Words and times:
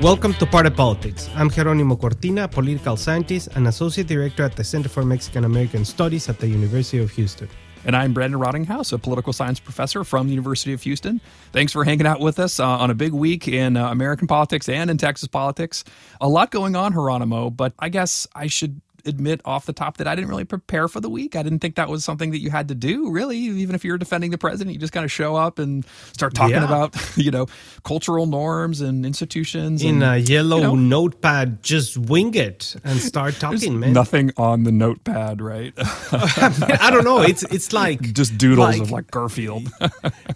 Welcome 0.00 0.32
to 0.34 0.46
Party 0.46 0.70
Politics. 0.70 1.28
I'm 1.34 1.50
Jeronimo 1.50 2.00
Cortina, 2.00 2.48
political 2.48 2.96
scientist 2.96 3.48
and 3.54 3.68
associate 3.68 4.06
director 4.06 4.44
at 4.44 4.56
the 4.56 4.64
Center 4.64 4.88
for 4.88 5.04
Mexican 5.04 5.44
American 5.44 5.84
Studies 5.84 6.30
at 6.30 6.38
the 6.38 6.48
University 6.48 6.98
of 7.02 7.10
Houston. 7.10 7.48
And 7.84 7.94
I'm 7.94 8.14
Brandon 8.14 8.40
Rottinghaus, 8.40 8.92
a 8.92 8.98
political 8.98 9.32
science 9.32 9.60
professor 9.60 10.04
from 10.04 10.26
the 10.28 10.32
University 10.32 10.72
of 10.72 10.82
Houston. 10.82 11.20
Thanks 11.52 11.72
for 11.72 11.84
hanging 11.84 12.06
out 12.06 12.20
with 12.20 12.38
us 12.38 12.60
uh, 12.60 12.66
on 12.66 12.90
a 12.90 12.94
big 12.94 13.12
week 13.12 13.48
in 13.48 13.76
uh, 13.76 13.90
American 13.90 14.26
politics 14.26 14.68
and 14.68 14.90
in 14.90 14.96
Texas 14.96 15.28
politics. 15.28 15.84
A 16.20 16.28
lot 16.28 16.50
going 16.50 16.76
on, 16.76 16.94
Jeronimo, 16.94 17.54
but 17.54 17.74
I 17.78 17.88
guess 17.88 18.26
I 18.34 18.46
should 18.46 18.80
admit 19.08 19.40
off 19.44 19.66
the 19.66 19.72
top 19.72 19.96
that 19.96 20.06
I 20.06 20.14
didn't 20.14 20.28
really 20.28 20.44
prepare 20.44 20.88
for 20.88 21.00
the 21.00 21.10
week. 21.10 21.36
I 21.36 21.42
didn't 21.42 21.60
think 21.60 21.76
that 21.76 21.88
was 21.88 22.04
something 22.04 22.30
that 22.30 22.40
you 22.40 22.50
had 22.50 22.68
to 22.68 22.74
do, 22.74 23.10
really. 23.10 23.38
Even 23.38 23.74
if 23.74 23.84
you're 23.84 23.98
defending 23.98 24.30
the 24.30 24.38
president, 24.38 24.74
you 24.74 24.80
just 24.80 24.92
kind 24.92 25.04
of 25.04 25.12
show 25.12 25.36
up 25.36 25.58
and 25.58 25.84
start 26.12 26.34
talking 26.34 26.56
yeah. 26.56 26.64
about, 26.64 26.94
you 27.16 27.30
know, 27.30 27.46
cultural 27.84 28.26
norms 28.26 28.80
and 28.80 29.04
institutions. 29.04 29.82
In 29.82 30.02
and, 30.02 30.14
a 30.14 30.18
yellow 30.18 30.58
you 30.58 30.62
know, 30.62 30.74
notepad, 30.74 31.62
just 31.62 31.96
wing 31.96 32.34
it 32.34 32.76
and 32.84 33.00
start 33.00 33.34
talking, 33.36 33.80
man. 33.80 33.92
Nothing 33.92 34.32
on 34.36 34.64
the 34.64 34.72
notepad, 34.72 35.40
right? 35.40 35.72
I 36.12 36.90
don't 36.92 37.04
know. 37.04 37.22
It's 37.22 37.42
it's 37.44 37.72
like 37.72 38.00
just 38.12 38.38
doodles 38.38 38.78
like, 38.78 38.80
of 38.80 38.90
like 38.90 39.10
Garfield. 39.10 39.68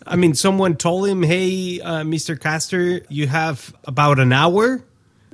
I 0.06 0.16
mean, 0.16 0.34
someone 0.34 0.76
told 0.76 1.08
him, 1.08 1.22
"Hey, 1.22 1.80
uh, 1.80 2.02
Mr. 2.02 2.38
Castor, 2.38 3.02
you 3.08 3.26
have 3.26 3.74
about 3.84 4.18
an 4.18 4.32
hour." 4.32 4.82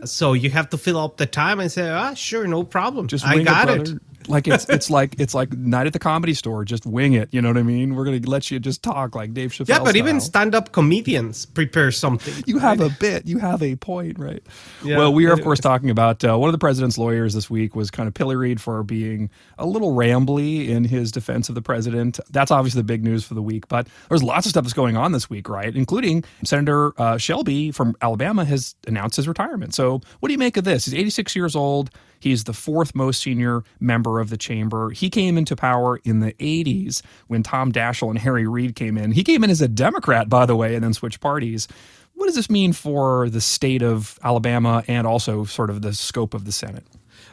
So 0.05 0.33
you 0.33 0.51
have 0.51 0.70
to 0.70 0.79
fill 0.79 0.98
up 0.98 1.16
the 1.16 1.27
time 1.27 1.61
and 1.61 1.70
say, 1.70 1.88
ah, 1.88 2.15
sure, 2.15 2.47
no 2.47 2.62
problem. 2.62 3.09
Just 3.09 3.25
I 3.25 3.43
got 3.43 3.69
it. 3.69 3.88
it 3.88 3.98
like 4.28 4.46
it's 4.48 4.68
it's 4.68 4.91
like 4.91 5.18
it's 5.18 5.34
like 5.34 5.52
night 5.52 5.87
at 5.87 5.92
the 5.92 5.98
comedy 5.98 6.34
store. 6.34 6.64
Just 6.64 6.87
wing 6.87 7.14
it. 7.14 7.28
You 7.32 7.42
know 7.42 7.48
what 7.48 7.56
I 7.56 7.62
mean? 7.62 7.95
We're 7.95 8.05
gonna 8.05 8.20
let 8.20 8.51
you 8.51 8.59
just 8.59 8.82
talk 8.82 9.15
like 9.15 9.34
Dave 9.34 9.51
Chappelle. 9.51 9.68
Yeah, 9.68 9.79
but 9.79 9.90
style. 9.90 9.96
even 9.96 10.21
stand-up 10.21 10.73
comedians 10.73 11.46
prepare 11.46 11.90
something. 11.90 12.34
You 12.46 12.59
have 12.59 12.80
a 12.80 12.88
bit. 12.88 13.26
You 13.26 13.38
have 13.38 13.62
a 13.62 13.76
point, 13.76 14.18
right? 14.18 14.43
Yeah, 14.84 14.99
well, 14.99 15.12
we 15.12 15.26
are 15.26 15.32
of 15.32 15.40
course 15.45 15.60
talking 15.60 15.90
about 15.90 16.24
uh, 16.24 16.37
one 16.37 16.49
of 16.49 16.52
the 16.52 16.59
president's 16.59 16.99
lawyers 16.99 17.34
this 17.34 17.49
week 17.51 17.74
was 17.74 17.90
kind 17.90 18.06
of 18.06 18.15
pilloried 18.15 18.60
for 18.60 18.82
being 18.82 19.30
a 19.59 19.66
little 19.66 19.95
rambly 19.95 20.68
in 20.68 20.84
his 20.84 21.12
defense 21.12 21.49
of 21.49 21.54
the 21.54 21.62
president. 21.62 22.21
That's 22.30 22.51
obviously 22.51 22.80
the 22.80 22.84
big 22.84 23.04
news 23.04 23.24
for 23.24 23.34
the 23.34 23.43
week. 23.43 23.68
But 23.68 23.88
there's 24.09 24.23
lots 24.23 24.46
of 24.46 24.51
stuff 24.51 24.65
that's 24.65 24.74
going 24.74 24.96
on 24.96 25.12
this 25.12 25.29
week, 25.29 25.49
right? 25.49 25.74
Including 25.74 26.24
Senator 26.45 26.93
uh, 27.01 27.18
Shelby 27.18 27.71
from 27.71 27.96
Alabama 28.02 28.45
has 28.45 28.74
announced 28.87 29.16
his 29.16 29.29
retirement. 29.29 29.74
So 29.74 30.01
what 30.21 30.29
do 30.29 30.32
you 30.32 30.38
make 30.38 30.56
of 30.56 30.65
this? 30.65 30.84
He's 30.84 30.95
86 30.95 31.37
years 31.37 31.56
old. 31.56 31.90
He's 32.19 32.45
the 32.45 32.52
fourth 32.52 32.95
most 32.95 33.23
senior 33.23 33.63
member 33.80 34.21
of 34.21 34.30
the 34.30 34.37
chamber. 34.37 34.91
He 34.91 35.11
came 35.11 35.38
into 35.38 35.57
power 35.57 35.99
in 36.05 36.21
the 36.21 36.33
80s 36.35 37.02
when 37.27 37.43
Tom 37.43 37.73
Daschle 37.73 38.11
and 38.11 38.19
Harry 38.19 38.47
Reid 38.47 38.74
came 38.74 38.99
in. 38.99 39.13
He 39.13 39.24
came 39.24 39.45
in 39.45 39.51
as 39.51 39.61
a 39.61 39.69
Democrat, 39.69 40.29
by 40.29 40.46
the 40.46 40.57
way, 40.57 40.74
and 40.74 40.83
then 40.83 40.95
switched 40.95 41.21
parties. 41.21 41.69
What 42.15 42.27
does 42.27 42.35
this 42.35 42.51
mean 42.51 42.73
for 42.73 43.29
the 43.29 43.41
state 43.41 43.83
of 43.83 44.19
Alabama 44.24 44.83
and 44.89 45.07
also 45.07 45.45
sort 45.45 45.71
of 45.71 45.83
the 45.83 45.95
scope 45.95 46.35
of 46.35 46.45
the 46.45 46.52
Senate? 46.52 46.85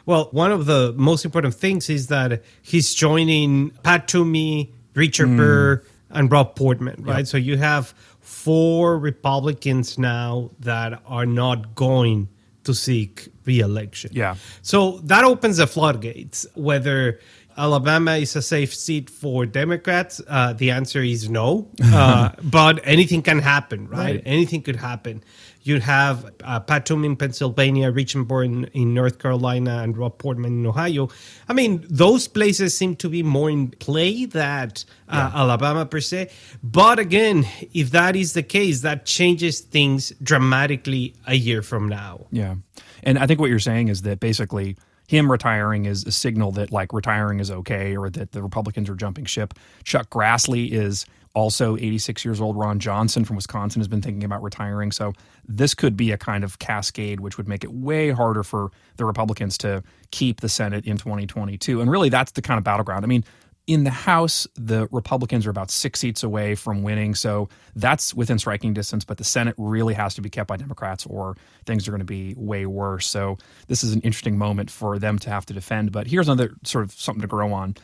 Well, 0.04 0.28
one 0.30 0.52
of 0.52 0.66
the 0.66 0.94
most 0.96 1.24
important 1.24 1.54
things 1.54 1.90
is 1.90 2.06
that 2.06 2.42
he's 2.62 2.94
joining 2.94 3.70
Pat 3.82 4.06
Toomey, 4.06 4.72
Richard 4.94 5.28
mm. 5.28 5.36
Burr, 5.36 5.82
and 6.10 6.30
Rob 6.30 6.54
Portman, 6.54 7.02
right? 7.02 7.18
Yep. 7.18 7.26
So 7.26 7.36
you 7.36 7.56
have 7.56 7.92
four 8.20 8.98
Republicans 8.98 9.98
now 9.98 10.50
that 10.60 11.02
are 11.06 11.26
not 11.26 11.74
going 11.74 12.28
to 12.66 12.74
seek 12.74 13.28
re-election. 13.44 14.10
Yeah. 14.12 14.36
So 14.62 14.98
that 15.04 15.24
opens 15.24 15.56
the 15.56 15.66
floodgates. 15.66 16.46
Whether 16.54 17.20
Alabama 17.56 18.16
is 18.16 18.36
a 18.36 18.42
safe 18.42 18.74
seat 18.74 19.08
for 19.08 19.46
Democrats, 19.46 20.20
uh, 20.28 20.52
the 20.52 20.70
answer 20.70 21.02
is 21.02 21.28
no. 21.28 21.70
Uh, 21.96 22.30
but 22.42 22.80
anything 22.84 23.22
can 23.22 23.38
happen, 23.38 23.88
right? 23.88 23.98
right? 23.98 24.22
Anything 24.26 24.60
could 24.60 24.76
happen. 24.76 25.22
You 25.66 25.80
have 25.80 26.32
uh, 26.44 26.60
Pat 26.60 26.86
Toomey 26.86 27.06
in 27.06 27.16
Pennsylvania, 27.16 27.90
in, 27.90 28.64
in, 28.72 28.94
North 28.94 29.18
Carolina, 29.18 29.82
and 29.82 29.96
Rob 29.96 30.16
Portman 30.18 30.52
in 30.52 30.66
Ohio. 30.66 31.08
I 31.48 31.54
mean, 31.54 31.84
those 31.90 32.28
places 32.28 32.76
seem 32.76 32.94
to 32.96 33.08
be 33.08 33.24
more 33.24 33.50
in 33.50 33.72
play 33.72 34.26
than 34.26 34.70
uh, 35.08 35.30
yeah. 35.34 35.40
Alabama 35.40 35.84
per 35.84 36.00
se. 36.00 36.30
But 36.62 37.00
again, 37.00 37.46
if 37.74 37.90
that 37.90 38.14
is 38.14 38.32
the 38.32 38.44
case, 38.44 38.82
that 38.82 39.06
changes 39.06 39.60
things 39.60 40.12
dramatically 40.22 41.14
a 41.26 41.34
year 41.34 41.62
from 41.62 41.88
now. 41.88 42.26
Yeah. 42.30 42.54
And 43.02 43.18
I 43.18 43.26
think 43.26 43.40
what 43.40 43.50
you're 43.50 43.58
saying 43.58 43.88
is 43.88 44.02
that 44.02 44.20
basically 44.20 44.76
him 45.08 45.30
retiring 45.30 45.86
is 45.86 46.04
a 46.04 46.12
signal 46.12 46.52
that 46.52 46.72
like 46.72 46.92
retiring 46.92 47.40
is 47.40 47.50
okay 47.50 47.96
or 47.96 48.10
that 48.10 48.32
the 48.32 48.42
Republicans 48.42 48.88
are 48.88 48.94
jumping 48.94 49.24
ship. 49.24 49.54
Chuck 49.84 50.10
Grassley 50.10 50.70
is 50.70 51.06
also 51.36 51.76
86 51.76 52.24
years 52.24 52.40
old. 52.40 52.56
Ron 52.56 52.80
Johnson 52.80 53.24
from 53.26 53.36
Wisconsin 53.36 53.78
has 53.80 53.88
been 53.88 54.00
thinking 54.00 54.24
about 54.24 54.42
retiring. 54.42 54.90
So 54.90 55.12
this 55.46 55.74
could 55.74 55.94
be 55.94 56.10
a 56.10 56.16
kind 56.16 56.42
of 56.42 56.58
cascade, 56.58 57.20
which 57.20 57.36
would 57.36 57.46
make 57.46 57.62
it 57.62 57.70
way 57.72 58.10
harder 58.10 58.42
for 58.42 58.70
the 58.96 59.04
Republicans 59.04 59.58
to 59.58 59.84
keep 60.10 60.40
the 60.40 60.48
Senate 60.48 60.86
in 60.86 60.96
2022. 60.96 61.82
And 61.82 61.90
really, 61.90 62.08
that's 62.08 62.32
the 62.32 62.40
kind 62.40 62.56
of 62.56 62.64
battleground. 62.64 63.04
I 63.04 63.08
mean, 63.08 63.22
in 63.66 63.84
the 63.84 63.90
House, 63.90 64.46
the 64.54 64.88
Republicans 64.90 65.46
are 65.46 65.50
about 65.50 65.70
six 65.70 66.00
seats 66.00 66.22
away 66.22 66.54
from 66.54 66.82
winning. 66.82 67.14
So 67.14 67.50
that's 67.74 68.14
within 68.14 68.38
striking 68.38 68.72
distance. 68.72 69.04
But 69.04 69.18
the 69.18 69.24
Senate 69.24 69.56
really 69.58 69.92
has 69.92 70.14
to 70.14 70.22
be 70.22 70.30
kept 70.30 70.48
by 70.48 70.56
Democrats 70.56 71.04
or 71.04 71.36
things 71.66 71.86
are 71.86 71.90
going 71.90 71.98
to 71.98 72.06
be 72.06 72.34
way 72.38 72.64
worse. 72.64 73.06
So 73.06 73.36
this 73.66 73.84
is 73.84 73.92
an 73.92 74.00
interesting 74.00 74.38
moment 74.38 74.70
for 74.70 74.98
them 74.98 75.18
to 75.18 75.28
have 75.28 75.44
to 75.46 75.52
defend. 75.52 75.92
But 75.92 76.06
here's 76.06 76.28
another 76.28 76.54
sort 76.64 76.84
of 76.84 76.92
something 76.92 77.20
to 77.20 77.28
grow 77.28 77.52
on. 77.52 77.76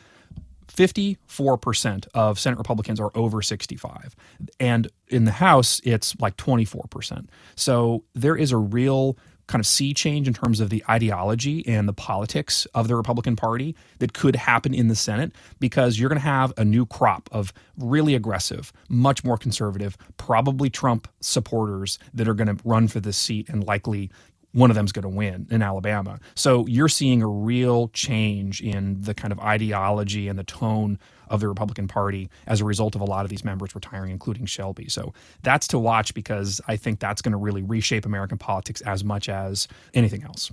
54% 0.67 2.07
of 2.13 2.39
Senate 2.39 2.57
Republicans 2.57 2.99
are 2.99 3.11
over 3.15 3.41
65. 3.41 4.15
And 4.59 4.87
in 5.07 5.25
the 5.25 5.31
House, 5.31 5.81
it's 5.83 6.19
like 6.19 6.37
24%. 6.37 7.27
So 7.55 8.03
there 8.13 8.35
is 8.35 8.51
a 8.51 8.57
real 8.57 9.17
kind 9.47 9.59
of 9.59 9.67
sea 9.67 9.93
change 9.93 10.27
in 10.27 10.33
terms 10.33 10.59
of 10.59 10.69
the 10.69 10.83
ideology 10.89 11.67
and 11.67 11.87
the 11.87 11.93
politics 11.93 12.65
of 12.73 12.87
the 12.87 12.95
Republican 12.95 13.35
Party 13.35 13.75
that 13.99 14.13
could 14.13 14.35
happen 14.35 14.73
in 14.73 14.87
the 14.87 14.95
Senate 14.95 15.33
because 15.59 15.99
you're 15.99 16.09
going 16.09 16.19
to 16.19 16.25
have 16.25 16.53
a 16.57 16.63
new 16.63 16.85
crop 16.85 17.29
of 17.31 17.51
really 17.77 18.15
aggressive, 18.15 18.71
much 18.89 19.23
more 19.23 19.37
conservative, 19.37 19.97
probably 20.17 20.69
Trump 20.69 21.07
supporters 21.19 21.99
that 22.13 22.27
are 22.27 22.33
going 22.33 22.55
to 22.55 22.57
run 22.63 22.87
for 22.87 22.99
this 22.99 23.17
seat 23.17 23.49
and 23.49 23.65
likely 23.65 24.09
one 24.53 24.69
of 24.69 24.75
them's 24.75 24.91
going 24.91 25.03
to 25.03 25.09
win 25.09 25.47
in 25.49 25.61
Alabama. 25.61 26.19
So 26.35 26.65
you're 26.67 26.89
seeing 26.89 27.21
a 27.21 27.27
real 27.27 27.89
change 27.89 28.61
in 28.61 29.01
the 29.01 29.13
kind 29.13 29.31
of 29.31 29.39
ideology 29.39 30.27
and 30.27 30.39
the 30.39 30.43
tone 30.43 30.99
of 31.27 31.39
the 31.39 31.47
Republican 31.47 31.87
Party 31.87 32.29
as 32.45 32.61
a 32.61 32.65
result 32.65 32.95
of 32.95 33.01
a 33.01 33.05
lot 33.05 33.25
of 33.25 33.29
these 33.29 33.43
members 33.43 33.73
retiring, 33.73 34.11
including 34.11 34.45
Shelby. 34.45 34.87
So 34.89 35.13
that's 35.41 35.67
to 35.69 35.79
watch 35.79 36.13
because 36.13 36.61
I 36.67 36.77
think 36.77 36.99
that's 36.99 37.21
going 37.21 37.31
to 37.31 37.37
really 37.37 37.63
reshape 37.63 38.05
American 38.05 38.37
politics 38.37 38.81
as 38.81 39.03
much 39.03 39.27
as 39.29 39.67
anything 39.93 40.23
else. 40.23 40.51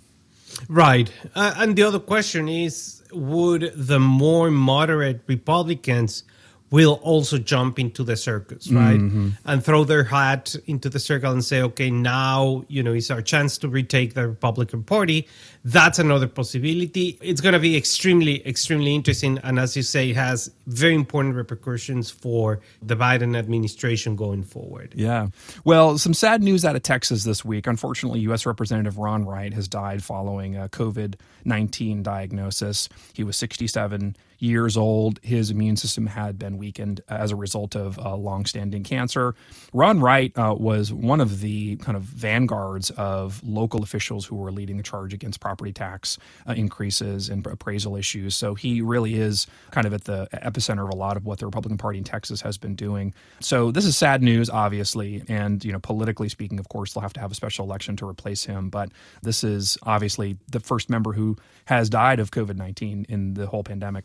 Right. 0.69 1.12
Uh, 1.34 1.55
and 1.59 1.77
the 1.77 1.83
other 1.83 2.00
question 2.00 2.49
is 2.49 3.03
would 3.12 3.72
the 3.75 4.00
more 4.00 4.50
moderate 4.50 5.21
Republicans 5.27 6.25
will 6.70 7.00
also 7.03 7.36
jump 7.38 7.78
into 7.78 8.04
the 8.04 8.16
circus, 8.16 8.70
right? 8.70 8.98
Mm-hmm. 8.98 9.31
And 9.44 9.64
throw 9.64 9.84
their 9.84 10.04
hat 10.04 10.54
into 10.66 10.88
the 10.88 11.00
circle 11.00 11.32
and 11.32 11.44
say, 11.44 11.62
okay, 11.62 11.91
now, 11.91 12.64
you 12.69 12.82
know, 12.82 12.92
it's 12.92 13.10
our 13.10 13.22
chance 13.22 13.58
to 13.58 13.69
retake 13.69 14.14
the 14.14 14.28
Republican 14.28 14.84
Party. 14.84 15.26
That's 15.64 15.98
another 15.98 16.28
possibility. 16.28 17.19
It's 17.20 17.41
going 17.41 17.53
to 17.54 17.59
be 17.59 17.76
extremely, 17.76 18.47
extremely 18.47 18.94
interesting. 18.94 19.38
And 19.42 19.59
as 19.59 19.76
you 19.76 19.82
say, 19.82 20.12
has 20.12 20.50
very 20.66 20.94
important 20.94 21.34
repercussions 21.34 22.10
for 22.10 22.60
the 22.80 22.97
Biden 22.97 23.36
administration 23.36 24.14
going 24.14 24.44
forward. 24.44 24.94
Yeah. 24.97 25.28
Well, 25.64 25.98
some 25.98 26.14
sad 26.14 26.42
news 26.42 26.64
out 26.64 26.76
of 26.76 26.82
Texas 26.82 27.25
this 27.25 27.44
week. 27.44 27.66
Unfortunately, 27.66 28.20
U.S. 28.20 28.47
Representative 28.47 28.97
Ron 28.97 29.26
Wright 29.26 29.53
has 29.53 29.66
died 29.69 30.04
following 30.04 30.56
a 30.56 30.69
COVID 30.69 31.16
19 31.45 32.03
diagnosis. 32.03 32.89
He 33.15 33.25
was 33.25 33.37
67 33.37 34.17
years 34.41 34.77
old. 34.77 35.21
His 35.22 35.51
immune 35.51 35.77
system 35.77 36.07
had 36.07 36.39
been 36.39 36.59
weakened 36.59 37.03
as 37.09 37.31
a 37.31 37.37
result 37.37 37.77
of 37.77 37.98
uh, 37.98 38.16
longstanding 38.16 38.83
cancer. 38.83 39.34
Ron 39.72 40.01
Wright 40.01 40.33
uh, 40.37 40.54
was 40.59 40.92
one 40.92 41.21
of 41.21 41.41
the 41.41 41.77
kind 41.77 41.97
of 41.97 42.03
vanguards 42.03 42.91
of 42.91 43.41
local 43.45 43.83
officials 43.83 44.25
who 44.25 44.37
were 44.37 44.51
leading 44.51 44.77
the 44.78 44.83
charge 44.83 45.13
against 45.15 45.41
property 45.41 45.72
tax 45.72 46.19
uh, 46.48 46.54
increases 46.54 47.28
and 47.28 47.47
appraisal 47.47 47.97
issues. 47.97 48.34
So 48.34 48.54
he 48.54 48.81
really 48.81 49.15
is 49.15 49.47
kind 49.71 49.86
of 49.86 49.93
at 49.93 50.04
the 50.04 50.28
epicenter 50.33 50.84
of 50.84 50.91
a 50.91 50.97
lot 50.97 51.16
of 51.16 51.27
what 51.27 51.39
the 51.39 51.47
Republican 51.47 51.78
Party 51.78 51.98
in 51.98 52.04
Texas 52.04 52.41
has 52.41 52.57
been 52.57 52.75
doing. 52.75 53.15
So 53.41 53.71
this 53.71 53.84
is 53.84 53.97
sad 53.97 54.22
news, 54.22 54.48
obviously, 54.48 55.22
and 55.28 55.65
you 55.65 55.72
know 55.72 55.78
politically 55.78 56.28
speaking, 56.28 56.59
of 56.59 56.69
course, 56.69 56.95
they'll 56.95 57.03
have 57.03 57.13
to 57.15 57.21
have 57.21 57.31
a 57.31 57.34
special 57.34 57.65
election 57.66 57.97
to 57.97 58.09
replace 58.09 58.45
him. 58.45 58.71
But 58.71 58.91
this 59.22 59.45
is 59.45 59.77
obviously 59.83 60.39
the 60.51 60.60
first 60.60 60.89
member 60.89 61.13
who 61.13 61.29
has 61.66 61.88
died 61.91 62.21
of 62.21 62.30
COVID 62.30 62.56
nineteen 62.56 63.06
in 63.09 63.34
the 63.34 63.47
whole 63.47 63.62
pandemic. 63.62 64.04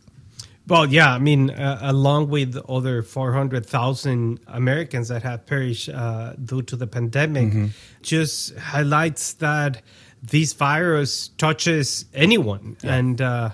Well, 0.68 0.88
yeah, 0.88 1.14
I 1.14 1.20
mean, 1.20 1.52
uh, 1.52 1.78
along 1.84 2.30
with 2.30 2.58
other 2.68 3.04
400,000 3.04 4.40
Americans 4.48 5.10
that 5.10 5.22
have 5.22 5.46
perished 5.46 5.90
uh, 5.90 6.34
due 6.34 6.64
to 6.64 6.76
the 6.76 6.88
pandemic, 6.88 7.50
mm-hmm. 7.50 7.68
just 8.02 8.58
highlights 8.58 9.34
that 9.34 9.84
this 10.24 10.54
virus 10.54 11.28
touches 11.38 12.06
anyone. 12.16 12.78
Yeah. 12.82 12.96
And 12.96 13.22
uh, 13.22 13.50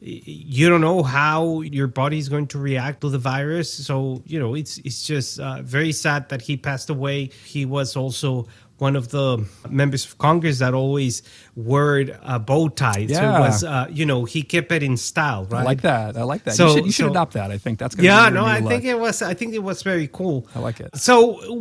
you 0.00 0.68
don't 0.68 0.80
know 0.80 1.02
how 1.02 1.62
your 1.62 1.86
body 1.86 2.18
is 2.18 2.28
going 2.28 2.46
to 2.48 2.58
react 2.58 3.00
to 3.00 3.08
the 3.08 3.18
virus. 3.18 3.72
So 3.72 4.22
you 4.26 4.38
know, 4.38 4.54
it's 4.54 4.78
it's 4.78 5.06
just 5.06 5.40
uh, 5.40 5.62
very 5.62 5.92
sad 5.92 6.28
that 6.28 6.42
he 6.42 6.56
passed 6.56 6.90
away. 6.90 7.30
He 7.44 7.64
was 7.64 7.96
also 7.96 8.46
one 8.82 8.96
of 9.00 9.06
the 9.16 9.26
members 9.70 10.02
of 10.06 10.18
Congress 10.18 10.58
that 10.58 10.74
always 10.74 11.22
wore 11.54 12.04
a 12.34 12.38
bow 12.38 12.68
tie. 12.68 13.06
Yeah. 13.08 13.16
So 13.20 13.24
it 13.36 13.40
was, 13.46 13.58
uh, 13.64 13.86
you 13.98 14.04
know, 14.10 14.20
he 14.34 14.40
kept 14.42 14.70
it 14.72 14.82
in 14.82 14.96
style, 14.96 15.44
right? 15.52 15.60
I 15.60 15.70
like 15.72 15.82
that. 15.90 16.16
I 16.22 16.24
like 16.32 16.42
that. 16.44 16.54
So- 16.58 16.66
you 16.66 16.74
should, 16.76 16.86
you 16.86 16.92
should 16.96 17.06
so- 17.06 17.10
adopt 17.16 17.32
that. 17.38 17.48
I 17.56 17.58
think 17.64 17.78
that's 17.80 17.94
going 17.94 18.04
to 18.08 18.10
Yeah, 18.12 18.28
no, 18.38 18.44
I 18.44 18.58
look. 18.58 18.70
think 18.72 18.84
it 18.94 18.98
was. 19.06 19.16
I 19.32 19.34
think 19.38 19.50
it 19.60 19.62
was 19.70 19.78
very 19.92 20.08
cool. 20.18 20.36
I 20.56 20.58
like 20.68 20.78
it. 20.84 20.90
So 21.08 21.14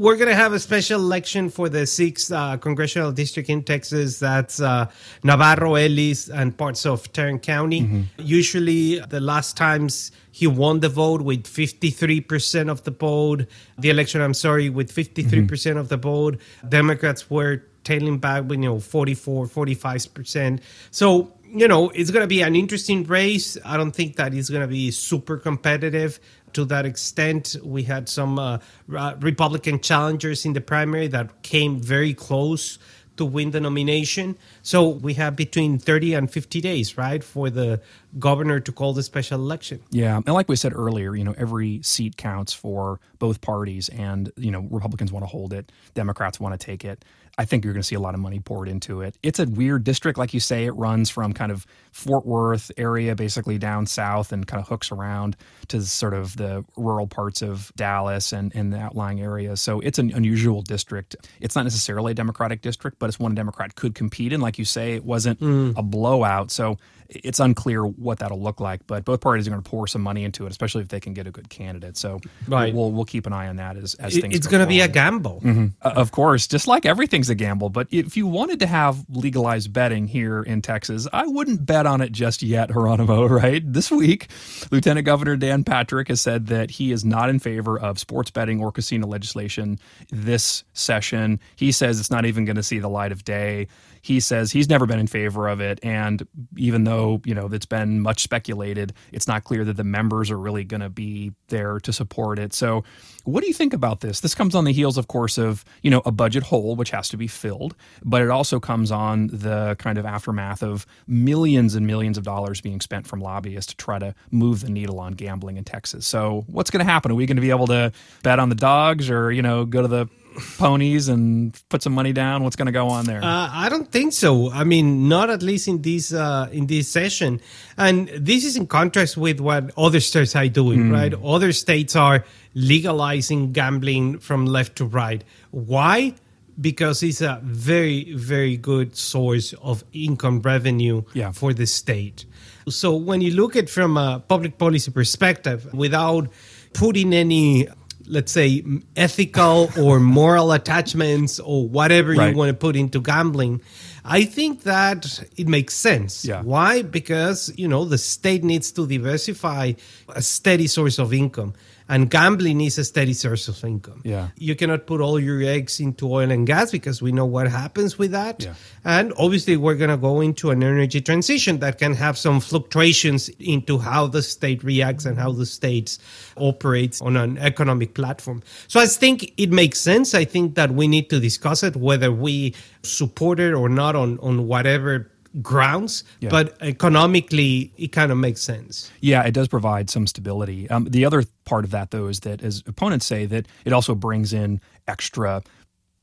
we're 0.04 0.18
gonna 0.22 0.40
have 0.46 0.54
a 0.60 0.62
special 0.70 1.00
election 1.10 1.44
for 1.58 1.68
the 1.78 1.84
sixth 1.86 2.32
uh, 2.32 2.58
congressional 2.68 3.12
district 3.22 3.48
in 3.56 3.60
Texas. 3.74 4.10
That's 4.28 4.58
uh, 4.72 4.84
Navarro, 5.30 5.72
Ellis, 5.86 6.30
and 6.40 6.48
parts 6.64 6.82
of 6.92 6.98
Tarrant 7.16 7.42
County. 7.54 7.82
Mm-hmm. 7.82 8.02
Usually, 8.42 9.00
the 9.16 9.22
last 9.32 9.52
times 9.66 10.12
he 10.40 10.48
won 10.64 10.80
the 10.86 10.88
vote 11.04 11.22
with 11.30 11.44
fifty-three 11.60 12.22
percent 12.32 12.68
of 12.70 12.80
the 12.88 12.94
vote. 13.06 13.42
The 13.84 13.90
election, 13.96 14.22
I'm 14.26 14.38
sorry, 14.48 14.68
with 14.78 14.90
fifty-three 15.00 15.46
percent 15.52 15.78
of 15.82 15.86
the 15.94 15.98
vote. 16.12 16.34
Democrats 16.78 17.11
were 17.30 17.64
tailing 17.84 18.20
back 18.20 18.44
you 18.50 18.58
know 18.58 18.80
44, 18.80 19.48
45 19.48 20.14
percent. 20.14 20.62
So 20.92 21.34
you 21.44 21.68
know 21.68 21.90
it's 21.90 22.12
gonna 22.12 22.28
be 22.28 22.42
an 22.42 22.56
interesting 22.56 23.04
race. 23.04 23.58
I 23.66 23.78
don't 23.78 23.92
think 23.92 24.16
that 24.18 24.34
it's 24.34 24.50
gonna 24.50 24.68
be 24.68 24.92
super 24.92 25.38
competitive 25.38 26.20
to 26.54 26.66
that 26.66 26.86
extent. 26.86 27.56
We 27.64 27.84
had 27.84 28.10
some 28.10 28.38
uh, 28.38 28.60
Republican 28.88 29.80
challengers 29.80 30.46
in 30.46 30.54
the 30.54 30.62
primary 30.62 31.08
that 31.08 31.44
came 31.44 31.80
very 31.80 32.14
close 32.14 32.78
to 33.18 33.26
win 33.26 33.52
the 33.52 33.60
nomination. 33.60 34.38
So 34.62 34.88
we 34.88 35.14
have 35.16 35.36
between 35.36 35.78
30 35.78 36.14
and 36.14 36.32
50 36.32 36.62
days, 36.62 36.98
right, 36.98 37.24
for 37.24 37.50
the 37.50 37.82
governor 38.20 38.60
to 38.60 38.72
call 38.72 38.94
the 38.94 39.04
special 39.04 39.40
election. 39.40 39.82
Yeah, 39.90 40.18
and 40.18 40.34
like 40.34 40.50
we 40.50 40.56
said 40.56 40.74
earlier, 40.74 41.16
you 41.16 41.24
know, 41.24 41.36
every 41.38 41.82
seat 41.84 42.18
counts 42.18 42.54
for 42.54 43.00
both 43.20 43.42
parties, 43.42 43.90
and 43.90 44.32
you 44.38 44.52
know, 44.52 44.62
Republicans 44.70 45.12
want 45.12 45.24
to 45.24 45.28
hold 45.28 45.54
it, 45.54 45.72
Democrats 45.94 46.40
want 46.40 46.60
to 46.60 46.66
take 46.66 46.86
it. 46.86 47.04
I 47.38 47.46
think 47.46 47.64
you're 47.64 47.74
going 47.74 47.82
to 47.82 47.88
see 47.88 47.96
a 47.96 48.00
lot 48.00 48.14
of 48.14 48.20
money 48.20 48.40
poured 48.40 48.68
into 48.68 49.02
it. 49.02 49.18
It's 49.24 49.40
a 49.40 49.46
weird 49.46 49.84
district, 49.84 50.18
like 50.20 50.34
you 50.34 50.40
say. 50.40 50.66
It 50.66 50.72
runs 50.72 51.10
from 51.10 51.34
kind 51.34 51.52
of 51.52 51.66
Fort 51.92 52.26
Worth 52.26 52.72
area, 52.78 53.16
basically 53.16 53.58
down 53.58 53.86
south, 53.86 54.32
and 54.32 54.46
kind 54.46 54.62
of 54.62 54.68
hooks 54.68 54.92
around 54.92 55.36
to 55.70 55.82
sort 55.82 56.14
of 56.14 56.36
the 56.38 56.64
rural 56.76 57.08
parts 57.08 57.42
of 57.42 57.72
Dallas 57.76 58.32
and, 58.34 58.54
and 58.56 58.74
the 58.74 58.78
outlying 58.80 59.22
areas. 59.22 59.62
So 59.62 59.80
it's 59.80 59.98
an 60.00 60.12
unusual 60.14 60.62
district. 60.62 61.16
It's 61.40 61.56
not 61.56 61.64
necessarily 61.64 62.12
a 62.12 62.16
Democratic 62.16 62.62
district, 62.62 63.00
but 63.00 63.08
it's 63.08 63.20
one 63.20 63.32
a 63.32 63.36
Democrat 63.36 63.76
could 63.76 63.96
compete 63.96 64.34
in. 64.34 64.42
Like 64.42 64.60
you 64.60 64.66
say, 64.66 64.94
it 64.94 65.06
wasn't 65.06 65.40
a 65.42 65.82
blowout. 65.82 66.52
So 66.52 66.78
it's 67.10 67.42
unclear 67.42 67.84
what 67.86 68.20
that'll 68.20 68.42
look 68.42 68.62
like, 68.62 68.88
but 68.88 69.04
both 69.04 69.20
parties 69.20 69.46
are 69.46 69.50
going 69.52 69.62
to 69.62 69.70
pour 69.70 69.86
some 69.86 70.02
money 70.02 70.24
into 70.24 70.46
it, 70.46 70.50
especially 70.52 70.82
if 70.82 70.88
they 70.88 71.00
can 71.02 71.14
get 71.14 71.28
a 71.28 71.32
good 71.32 71.50
candidate. 71.50 71.98
So 71.98 72.22
Right. 72.48 72.74
we'll 72.74 72.90
we'll 72.92 73.04
keep 73.04 73.26
an 73.28 73.34
eye 73.34 73.48
on 73.50 73.58
that 73.58 73.76
as, 73.76 73.96
as 73.96 74.18
things. 74.18 74.34
it's 74.34 74.48
go 74.48 74.52
going 74.52 74.62
to 74.62 74.68
be 74.68 74.80
a 74.80 74.88
gamble. 74.88 75.42
Uh, 75.82 75.90
of 75.96 76.12
course, 76.12 76.48
just 76.48 76.68
like 76.68 76.86
everything's 76.86 77.30
a 77.32 77.36
gamble. 77.36 77.70
But 77.70 77.88
if 77.90 78.16
you 78.16 78.28
wanted 78.28 78.60
to 78.60 78.68
have 78.68 79.04
legalized 79.10 79.74
betting 79.74 80.08
here 80.08 80.44
in 80.44 80.62
Texas, 80.62 81.08
I 81.12 81.26
wouldn't 81.26 81.66
bet 81.66 81.86
on 81.86 82.02
it 82.02 82.12
just 82.12 82.44
yet, 82.44 82.70
Jeronimo, 82.70 83.30
right? 83.42 83.64
This 83.66 83.90
week, 83.90 84.30
Lieutenant 84.72 85.06
Governor 85.06 85.36
Dan 85.38 85.64
Patrick 85.64 86.10
has 86.10 86.22
said 86.22 86.48
that 86.48 86.72
he 86.72 86.92
is 86.92 87.04
not 87.04 87.30
in 87.30 87.40
favor 87.40 87.80
of 87.80 87.98
sports 87.98 88.30
betting 88.30 88.62
or 88.62 88.72
casino 88.72 89.08
legislation 89.08 89.80
this 90.12 90.64
session. 90.74 91.40
He 91.56 91.72
says 91.72 92.00
it's 92.00 92.12
not 92.12 92.26
even 92.26 92.46
going 92.46 92.58
to 92.58 92.64
see 92.64 92.80
the 92.80 92.90
light 92.90 93.12
of 93.12 93.24
day. 93.24 93.68
He 94.02 94.20
says 94.20 94.52
he's 94.52 94.70
never 94.70 94.86
been 94.86 95.00
in 95.00 95.08
favor 95.08 95.48
of 95.48 95.62
it. 95.62 95.80
And 95.84 96.26
even 96.58 96.84
though, 96.84 97.22
you 97.26 97.36
know, 97.36 97.48
it's 97.52 97.66
been 97.66 98.02
much 98.02 98.22
speculated, 98.22 98.94
it's 99.12 99.28
not 99.28 99.44
clear 99.44 99.64
that 99.66 99.78
the 99.78 99.84
members 99.84 100.32
are 100.32 100.38
really 100.38 100.64
going 100.64 100.82
to 100.82 100.90
be 100.90 101.34
there 101.48 101.80
to 101.80 101.94
support 101.94 102.40
it. 102.40 102.54
So, 102.54 102.84
what 103.24 103.42
do 103.42 103.48
you 103.48 103.54
think 103.54 103.74
about 103.74 104.00
this? 104.00 104.22
This 104.22 104.34
comes 104.34 104.56
on 104.56 104.64
the 104.64 104.74
heels, 104.74 104.98
of 104.98 105.08
course, 105.08 105.38
of, 105.38 105.64
you 105.84 105.92
know, 105.92 106.02
a 106.06 106.12
budget 106.12 106.42
hole, 106.42 106.76
which 106.76 106.90
has 106.90 107.08
to 107.10 107.18
be 107.18 107.28
filled, 107.28 107.76
but 108.04 108.24
it 108.24 108.30
also 108.30 108.60
comes 108.60 108.92
on 108.92 109.28
the 109.28 109.76
kind 109.78 110.00
of 110.00 110.08
aftermath 110.08 110.64
of 110.64 110.88
millions 111.06 111.76
and 111.76 111.86
millions 111.86 112.18
of 112.18 112.24
dollars 112.24 112.62
being 112.62 112.82
spent 112.82 113.06
from 113.06 113.22
lobbyists 113.22 113.74
to 113.74 113.78
try 113.78 114.00
to 114.00 114.16
move 114.32 114.62
the 114.62 114.72
needle 114.72 115.00
on 115.00 115.14
gambling 115.14 115.58
in 115.58 115.64
Texas. 115.64 116.08
So, 116.08 116.46
what's 116.48 116.72
going 116.72 116.84
to 116.84 116.92
happen? 116.92 117.12
Are 117.12 117.16
we 117.16 117.28
going 117.28 117.38
to 117.38 117.42
be 117.42 117.52
able 117.52 117.68
to 117.68 117.92
bet 118.24 118.40
on 118.40 118.50
the 118.50 118.56
dogs 118.56 119.10
or, 119.10 119.32
you 119.32 119.44
know, 119.44 119.66
go 119.66 119.84
to 119.84 119.88
the 119.88 120.10
ponies 120.58 121.08
and 121.08 121.60
put 121.70 121.82
some 121.84 121.94
money 121.94 122.14
down? 122.14 122.44
What's 122.44 122.56
going 122.56 122.68
to 122.68 122.72
go 122.72 122.88
on 122.88 123.06
there? 123.06 123.24
Uh, 123.24 123.50
I 123.52 123.70
don't 123.70 123.92
think 123.92 124.14
so. 124.14 124.52
I 124.52 124.64
mean, 124.64 125.08
not 125.10 125.30
at 125.30 125.42
least 125.44 125.68
in 125.68 125.82
this 125.82 126.14
uh, 126.14 126.50
in 126.52 126.68
this 126.68 126.88
session. 126.88 127.40
And 127.78 128.08
this 128.10 128.46
is 128.46 128.56
in 128.56 128.68
contrast 128.68 129.18
with 129.18 129.40
what 129.40 129.72
other 129.78 130.00
states 130.00 130.36
are 130.36 130.48
doing, 130.48 130.92
right? 130.92 131.14
Other 131.24 131.52
states 131.52 131.96
are 131.96 132.24
legalizing 132.54 133.52
gambling 133.52 134.20
from 134.20 134.46
left 134.46 134.76
to 134.78 134.86
right. 134.86 135.24
Why? 135.52 136.14
Because 136.60 137.02
it's 137.04 137.22
a 137.22 137.40
very 137.44 138.14
very 138.14 138.58
good 138.58 138.96
source 138.96 139.54
of 139.62 139.84
income 139.94 140.42
revenue 140.42 141.04
Yeah. 141.14 141.32
for 141.32 141.54
the 141.54 141.66
state. 141.66 142.26
So 142.70 142.96
when 142.96 143.22
you 143.22 143.32
look 143.32 143.56
at 143.56 143.70
from 143.70 143.98
a 143.98 144.22
public 144.28 144.58
policy 144.58 144.92
perspective, 144.92 145.74
without 145.74 146.30
putting 146.74 147.14
any 147.14 147.68
let's 148.12 148.32
say 148.32 148.64
ethical 148.96 149.70
or 149.80 150.00
moral 150.00 150.52
attachments 150.52 151.40
or 151.40 151.68
whatever 151.68 152.12
Right. 152.12 152.32
you 152.32 152.38
want 152.38 152.50
to 152.50 152.54
put 152.68 152.76
into 152.76 153.00
gambling 153.02 153.62
i 154.04 154.26
think 154.26 154.64
that 154.64 155.02
it 155.38 155.48
makes 155.48 155.74
sense 155.74 156.26
Yeah. 156.26 156.42
why 156.44 156.82
because 156.84 157.52
you 157.56 157.68
know 157.68 157.86
the 157.86 157.98
state 157.98 158.44
needs 158.44 158.72
to 158.74 158.86
diversify 158.86 159.74
a 160.10 160.22
steady 160.22 160.68
source 160.68 161.00
of 161.00 161.14
income 161.14 161.54
and 161.92 162.10
gambling 162.10 162.62
is 162.62 162.78
a 162.78 162.84
steady 162.84 163.14
source 163.14 163.48
of 163.48 163.64
income 163.64 164.02
Yeah. 164.04 164.30
you 164.38 164.56
cannot 164.56 164.86
put 164.88 165.02
all 165.02 165.20
your 165.20 165.44
eggs 165.44 165.80
into 165.80 166.08
oil 166.12 166.32
and 166.32 166.48
gas 166.48 166.72
because 166.72 167.02
we 167.02 167.12
know 167.12 167.26
what 167.26 167.48
happens 167.50 167.98
with 168.00 168.12
that 168.12 168.42
Yeah. 168.44 168.54
and 168.86 169.14
obviously 169.18 169.58
we're 169.58 169.76
going 169.76 169.90
to 169.92 169.98
go 169.98 170.22
into 170.22 170.50
an 170.52 170.64
energy 170.64 171.02
transition 171.02 171.60
that 171.60 171.78
can 171.78 171.94
have 171.94 172.18
some 172.18 172.40
fluctuations 172.40 173.30
into 173.40 173.78
how 173.78 174.08
the 174.08 174.22
state 174.22 174.64
reacts 174.64 175.06
and 175.06 175.18
how 175.20 175.32
the 175.34 175.46
state 175.46 175.98
operates 176.38 177.02
on 177.02 177.18
an 177.18 177.38
economic 177.38 177.94
platform 177.94 178.42
so 178.68 178.80
i 178.80 178.86
think 178.86 179.34
it 179.38 179.52
makes 179.52 179.80
sense 179.80 180.14
i 180.16 180.24
think 180.24 180.56
that 180.56 180.72
we 180.72 180.88
need 180.88 181.10
to 181.10 181.20
discuss 181.20 181.62
it 181.64 181.76
whether 181.76 182.12
we 182.12 182.56
support 182.84 183.40
it 183.40 183.54
or 183.54 183.68
not 183.70 183.96
on 183.96 184.18
on 184.20 184.48
whatever 184.48 185.11
grounds 185.42 186.04
Yeah. 186.20 186.30
but 186.30 186.58
economically 186.62 187.72
it 187.78 187.92
kind 187.92 188.12
of 188.12 188.18
makes 188.18 188.42
sense 188.42 188.92
Yeah, 189.02 189.24
it 189.24 189.34
does 189.34 189.48
provide 189.48 189.90
some 189.90 190.06
stability. 190.08 190.70
Um, 190.70 190.86
the 190.86 191.06
other 191.06 191.24
part 191.46 191.64
of 191.64 191.72
that, 191.72 191.92
though, 191.92 192.08
is 192.08 192.22
that 192.22 192.42
as 192.44 192.64
opponents 192.68 193.06
say 193.06 193.26
that 193.28 193.48
it 193.66 193.72
also 193.74 193.96
brings 193.96 194.34
in 194.34 194.60
extra 194.88 195.42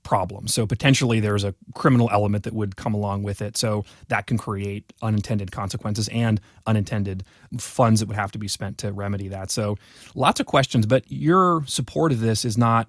problems. 0.03 0.55
So 0.55 0.67
potentially 0.67 1.21
there's 1.21 1.45
a 1.45 1.55
criminal 1.75 2.09
element 2.11 2.45
that 2.45 2.55
would 2.55 2.77
come 2.77 2.95
along 2.95 3.25
with 3.25 3.43
it. 3.43 3.59
So 3.59 3.85
that 4.09 4.27
can 4.27 4.39
create 4.39 4.91
unintended 5.03 5.53
consequences 5.53 6.09
and 6.09 6.41
unintended 6.67 7.25
funds 7.59 8.01
that 8.01 8.07
would 8.07 8.17
have 8.17 8.33
to 8.33 8.39
be 8.39 8.49
spent 8.49 8.79
to 8.79 8.93
remedy 8.93 9.29
that. 9.29 9.51
So 9.51 9.77
lots 10.15 10.41
of 10.41 10.47
questions, 10.47 10.87
but 10.87 11.05
your 11.09 11.63
support 11.67 12.13
of 12.13 12.21
this 12.21 12.47
is 12.47 12.57
not 12.57 12.89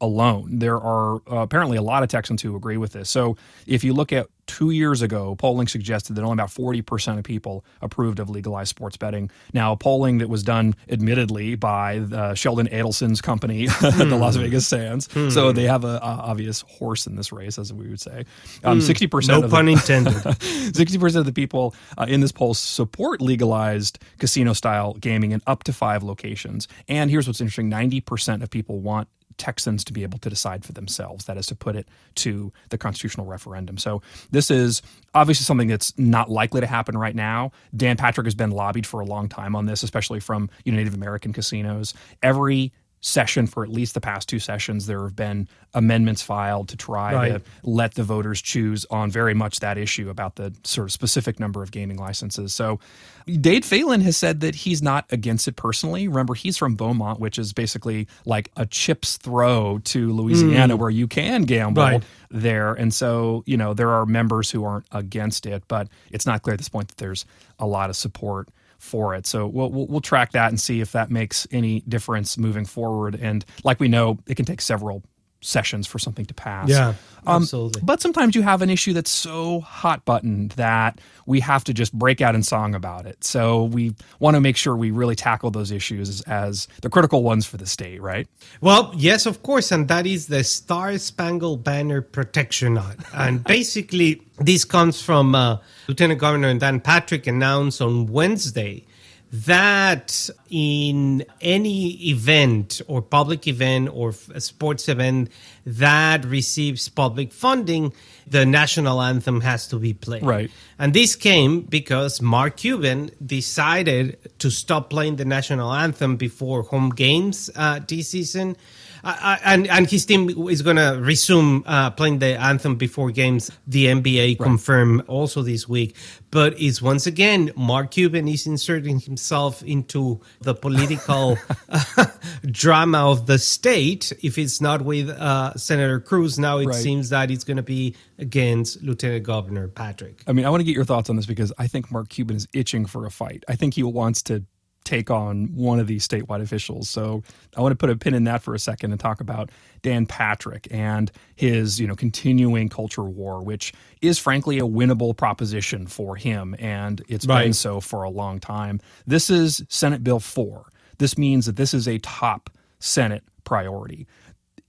alone. 0.00 0.58
There 0.58 0.78
are 0.78 1.16
uh, 1.30 1.36
apparently 1.42 1.76
a 1.76 1.82
lot 1.82 2.02
of 2.02 2.08
Texans 2.08 2.42
who 2.42 2.56
agree 2.56 2.76
with 2.76 2.92
this. 2.92 3.08
So 3.08 3.36
if 3.66 3.84
you 3.84 3.92
look 3.92 4.12
at 4.12 4.26
two 4.48 4.70
years 4.70 5.02
ago, 5.02 5.36
polling 5.36 5.68
suggested 5.68 6.14
that 6.14 6.22
only 6.22 6.32
about 6.32 6.48
40% 6.48 7.18
of 7.18 7.24
people 7.24 7.64
approved 7.80 8.18
of 8.18 8.28
legalized 8.28 8.70
sports 8.70 8.96
betting. 8.96 9.30
Now, 9.52 9.76
polling 9.76 10.18
that 10.18 10.28
was 10.28 10.42
done 10.42 10.74
admittedly 10.88 11.54
by 11.54 11.98
uh, 11.98 12.34
Sheldon 12.34 12.66
Adelson's 12.68 13.20
company, 13.20 13.66
the 13.80 14.18
Las 14.18 14.34
Vegas 14.36 14.66
Sands. 14.66 15.08
So 15.32 15.52
they 15.52 15.64
have 15.64 15.84
a, 15.84 15.98
a 15.98 16.00
obvious 16.00 16.62
horse 16.62 17.06
in 17.06 17.14
this 17.14 17.30
race, 17.30 17.58
as 17.58 17.72
we 17.72 17.88
would 17.88 18.00
say. 18.00 18.24
Um, 18.64 18.80
60% 18.80 19.28
no 19.28 19.42
of 19.42 19.50
pun 19.50 19.66
the, 19.66 19.72
intended 19.74 20.14
60% 20.14 21.16
of 21.16 21.26
the 21.26 21.32
people 21.32 21.74
uh, 21.96 22.06
in 22.08 22.20
this 22.20 22.32
poll 22.32 22.54
support 22.54 23.20
legalized 23.20 23.98
casino 24.18 24.52
style 24.54 24.94
gaming 24.94 25.32
in 25.32 25.42
up 25.46 25.62
to 25.64 25.72
five 25.72 26.02
locations. 26.02 26.66
And 26.88 27.10
here's 27.10 27.26
what's 27.26 27.40
interesting 27.40 27.70
90% 27.70 28.42
of 28.42 28.50
people 28.50 28.80
want 28.80 29.08
Texans 29.38 29.84
to 29.84 29.92
be 29.92 30.02
able 30.02 30.18
to 30.18 30.28
decide 30.28 30.64
for 30.64 30.72
themselves. 30.72 31.24
That 31.24 31.38
is 31.38 31.46
to 31.46 31.54
put 31.54 31.76
it 31.76 31.88
to 32.16 32.52
the 32.68 32.76
constitutional 32.76 33.26
referendum. 33.26 33.78
So 33.78 34.02
this 34.30 34.37
is 34.50 34.82
obviously 35.14 35.44
something 35.44 35.68
that's 35.68 35.96
not 35.98 36.30
likely 36.30 36.60
to 36.60 36.66
happen 36.66 36.96
right 36.96 37.14
now. 37.14 37.50
Dan 37.76 37.96
Patrick 37.96 38.26
has 38.26 38.34
been 38.34 38.50
lobbied 38.50 38.86
for 38.86 39.00
a 39.00 39.04
long 39.04 39.28
time 39.28 39.56
on 39.56 39.66
this, 39.66 39.82
especially 39.82 40.20
from 40.20 40.48
you 40.64 40.72
know, 40.72 40.78
Native 40.78 40.94
American 40.94 41.32
casinos. 41.32 41.94
Every 42.22 42.72
session 43.00 43.46
for 43.46 43.62
at 43.62 43.70
least 43.70 43.94
the 43.94 44.00
past 44.00 44.28
two 44.28 44.38
sessions, 44.38 44.86
there 44.86 45.02
have 45.02 45.16
been 45.16 45.48
amendments 45.74 46.22
filed 46.22 46.68
to 46.68 46.76
try 46.76 47.28
to 47.28 47.42
let 47.62 47.94
the 47.94 48.02
voters 48.02 48.40
choose 48.42 48.84
on 48.90 49.10
very 49.10 49.34
much 49.34 49.60
that 49.60 49.78
issue 49.78 50.10
about 50.10 50.36
the 50.36 50.54
sort 50.64 50.86
of 50.86 50.92
specific 50.92 51.38
number 51.38 51.62
of 51.62 51.70
gaming 51.70 51.96
licenses. 51.98 52.54
So 52.54 52.80
Dade 53.26 53.64
Phelan 53.64 54.00
has 54.00 54.16
said 54.16 54.40
that 54.40 54.54
he's 54.54 54.82
not 54.82 55.04
against 55.10 55.46
it 55.46 55.56
personally. 55.56 56.08
Remember, 56.08 56.34
he's 56.34 56.56
from 56.56 56.74
Beaumont, 56.74 57.20
which 57.20 57.38
is 57.38 57.52
basically 57.52 58.08
like 58.24 58.50
a 58.56 58.64
chip's 58.66 59.16
throw 59.16 59.78
to 59.84 60.12
Louisiana 60.12 60.76
mm. 60.76 60.78
where 60.78 60.90
you 60.90 61.06
can 61.06 61.42
gamble 61.42 61.82
Right. 61.82 62.02
there. 62.30 62.72
And 62.74 62.92
so, 62.92 63.42
you 63.46 63.56
know, 63.56 63.74
there 63.74 63.90
are 63.90 64.06
members 64.06 64.50
who 64.50 64.64
aren't 64.64 64.86
against 64.92 65.46
it, 65.46 65.62
but 65.68 65.88
it's 66.10 66.26
not 66.26 66.42
clear 66.42 66.54
at 66.54 66.58
this 66.58 66.68
point 66.68 66.88
that 66.88 66.96
there's 66.96 67.26
a 67.58 67.66
lot 67.66 67.90
of 67.90 67.96
support 67.96 68.48
for 68.78 69.14
it. 69.14 69.26
So 69.26 69.46
we'll, 69.46 69.70
we'll, 69.70 69.86
we'll 69.86 70.00
track 70.00 70.32
that 70.32 70.48
and 70.48 70.60
see 70.60 70.80
if 70.80 70.92
that 70.92 71.10
makes 71.10 71.46
any 71.50 71.80
difference 71.82 72.38
moving 72.38 72.64
forward. 72.64 73.18
And 73.20 73.44
like 73.64 73.80
we 73.80 73.88
know, 73.88 74.18
it 74.26 74.36
can 74.36 74.44
take 74.44 74.60
several 74.60 75.02
sessions 75.40 75.86
for 75.86 75.98
something 75.98 76.26
to 76.26 76.34
pass. 76.34 76.68
Yeah, 76.68 76.94
um, 77.26 77.42
absolutely. 77.42 77.82
But 77.84 78.00
sometimes 78.00 78.34
you 78.34 78.42
have 78.42 78.62
an 78.62 78.70
issue 78.70 78.92
that's 78.92 79.10
so 79.10 79.60
hot 79.60 80.04
buttoned 80.04 80.52
that 80.52 81.00
we 81.26 81.40
have 81.40 81.64
to 81.64 81.74
just 81.74 81.92
break 81.92 82.20
out 82.20 82.34
in 82.34 82.42
song 82.42 82.74
about 82.74 83.06
it. 83.06 83.22
So 83.22 83.64
we 83.64 83.94
want 84.18 84.34
to 84.34 84.40
make 84.40 84.56
sure 84.56 84.76
we 84.76 84.90
really 84.90 85.14
tackle 85.14 85.50
those 85.50 85.70
issues 85.70 86.20
as 86.22 86.66
the 86.82 86.90
critical 86.90 87.22
ones 87.22 87.46
for 87.46 87.56
the 87.56 87.66
state, 87.66 88.02
right? 88.02 88.26
Well, 88.60 88.92
yes, 88.96 89.26
of 89.26 89.42
course, 89.42 89.70
and 89.70 89.88
that 89.88 90.06
is 90.06 90.26
the 90.26 90.42
Star 90.42 90.96
Spangled 90.98 91.62
Banner 91.62 92.02
Protection 92.02 92.78
Act. 92.78 93.00
and 93.14 93.44
basically, 93.44 94.22
this 94.38 94.64
comes 94.64 95.00
from 95.00 95.34
uh, 95.34 95.58
Lieutenant 95.86 96.20
Governor 96.20 96.54
Dan 96.54 96.80
Patrick 96.80 97.26
announced 97.26 97.80
on 97.80 98.06
Wednesday 98.06 98.84
that 99.30 100.30
in 100.48 101.24
any 101.40 101.90
event 102.08 102.80
or 102.88 103.02
public 103.02 103.46
event 103.46 103.90
or 103.92 104.14
a 104.32 104.40
sports 104.40 104.88
event 104.88 105.30
that 105.66 106.24
receives 106.24 106.88
public 106.88 107.32
funding, 107.32 107.92
the 108.26 108.46
national 108.46 109.02
anthem 109.02 109.42
has 109.42 109.68
to 109.68 109.78
be 109.78 109.92
played. 109.92 110.22
Right. 110.22 110.50
And 110.78 110.94
this 110.94 111.14
came 111.14 111.62
because 111.62 112.22
Mark 112.22 112.56
Cuban 112.56 113.10
decided 113.24 114.18
to 114.38 114.50
stop 114.50 114.88
playing 114.88 115.16
the 115.16 115.24
national 115.24 115.72
anthem 115.72 116.16
before 116.16 116.62
home 116.62 116.90
games 116.90 117.50
uh, 117.54 117.80
this 117.86 118.10
season 118.10 118.56
and 119.04 119.66
and 119.66 119.90
his 119.90 120.04
team 120.06 120.28
is 120.48 120.62
going 120.62 120.76
to 120.76 120.98
resume 121.00 121.64
uh, 121.66 121.90
playing 121.90 122.18
the 122.18 122.38
anthem 122.40 122.76
before 122.76 123.10
games. 123.10 123.50
The 123.66 123.86
NBA 123.86 124.38
right. 124.38 124.44
confirmed 124.44 125.02
also 125.06 125.42
this 125.42 125.68
week, 125.68 125.96
but 126.30 126.60
it's 126.60 126.82
once 126.82 127.06
again 127.06 127.50
Mark 127.56 127.90
Cuban 127.90 128.28
is 128.28 128.46
inserting 128.46 129.00
himself 129.00 129.62
into 129.62 130.20
the 130.40 130.54
political 130.54 131.38
drama 132.50 133.10
of 133.10 133.26
the 133.26 133.38
state. 133.38 134.12
If 134.22 134.38
it's 134.38 134.60
not 134.60 134.82
with 134.82 135.08
uh, 135.10 135.54
Senator 135.56 136.00
Cruz, 136.00 136.38
now 136.38 136.58
it 136.58 136.66
right. 136.66 136.74
seems 136.74 137.10
that 137.10 137.30
it's 137.30 137.44
going 137.44 137.56
to 137.56 137.62
be 137.62 137.94
against 138.18 138.82
Lieutenant 138.82 139.24
Governor 139.24 139.68
Patrick. 139.68 140.22
I 140.26 140.32
mean, 140.32 140.44
I 140.44 140.50
want 140.50 140.60
to 140.60 140.64
get 140.64 140.74
your 140.74 140.84
thoughts 140.84 141.08
on 141.10 141.16
this 141.16 141.26
because 141.26 141.52
I 141.58 141.66
think 141.66 141.90
Mark 141.90 142.08
Cuban 142.08 142.36
is 142.36 142.48
itching 142.52 142.86
for 142.86 143.06
a 143.06 143.10
fight. 143.10 143.44
I 143.48 143.56
think 143.56 143.74
he 143.74 143.82
wants 143.82 144.22
to 144.22 144.44
take 144.88 145.10
on 145.10 145.54
one 145.54 145.78
of 145.78 145.86
these 145.86 146.08
statewide 146.08 146.40
officials. 146.40 146.88
So 146.88 147.22
I 147.56 147.60
want 147.60 147.72
to 147.72 147.76
put 147.76 147.90
a 147.90 147.96
pin 147.96 148.14
in 148.14 148.24
that 148.24 148.42
for 148.42 148.54
a 148.54 148.58
second 148.58 148.90
and 148.90 148.98
talk 148.98 149.20
about 149.20 149.50
Dan 149.82 150.06
Patrick 150.06 150.66
and 150.70 151.12
his, 151.36 151.78
you 151.78 151.86
know, 151.86 151.94
continuing 151.94 152.68
culture 152.70 153.04
war, 153.04 153.42
which 153.42 153.74
is 154.00 154.18
frankly 154.18 154.58
a 154.58 154.62
winnable 154.62 155.14
proposition 155.16 155.86
for 155.86 156.16
him, 156.16 156.56
and 156.58 157.02
it's 157.06 157.26
right. 157.26 157.44
been 157.44 157.52
so 157.52 157.80
for 157.80 158.02
a 158.02 158.10
long 158.10 158.40
time. 158.40 158.80
This 159.06 159.28
is 159.28 159.62
Senate 159.68 160.02
Bill 160.02 160.20
4. 160.20 160.72
This 160.96 161.18
means 161.18 161.46
that 161.46 161.56
this 161.56 161.74
is 161.74 161.86
a 161.86 161.98
top 161.98 162.50
Senate 162.80 163.22
priority. 163.44 164.06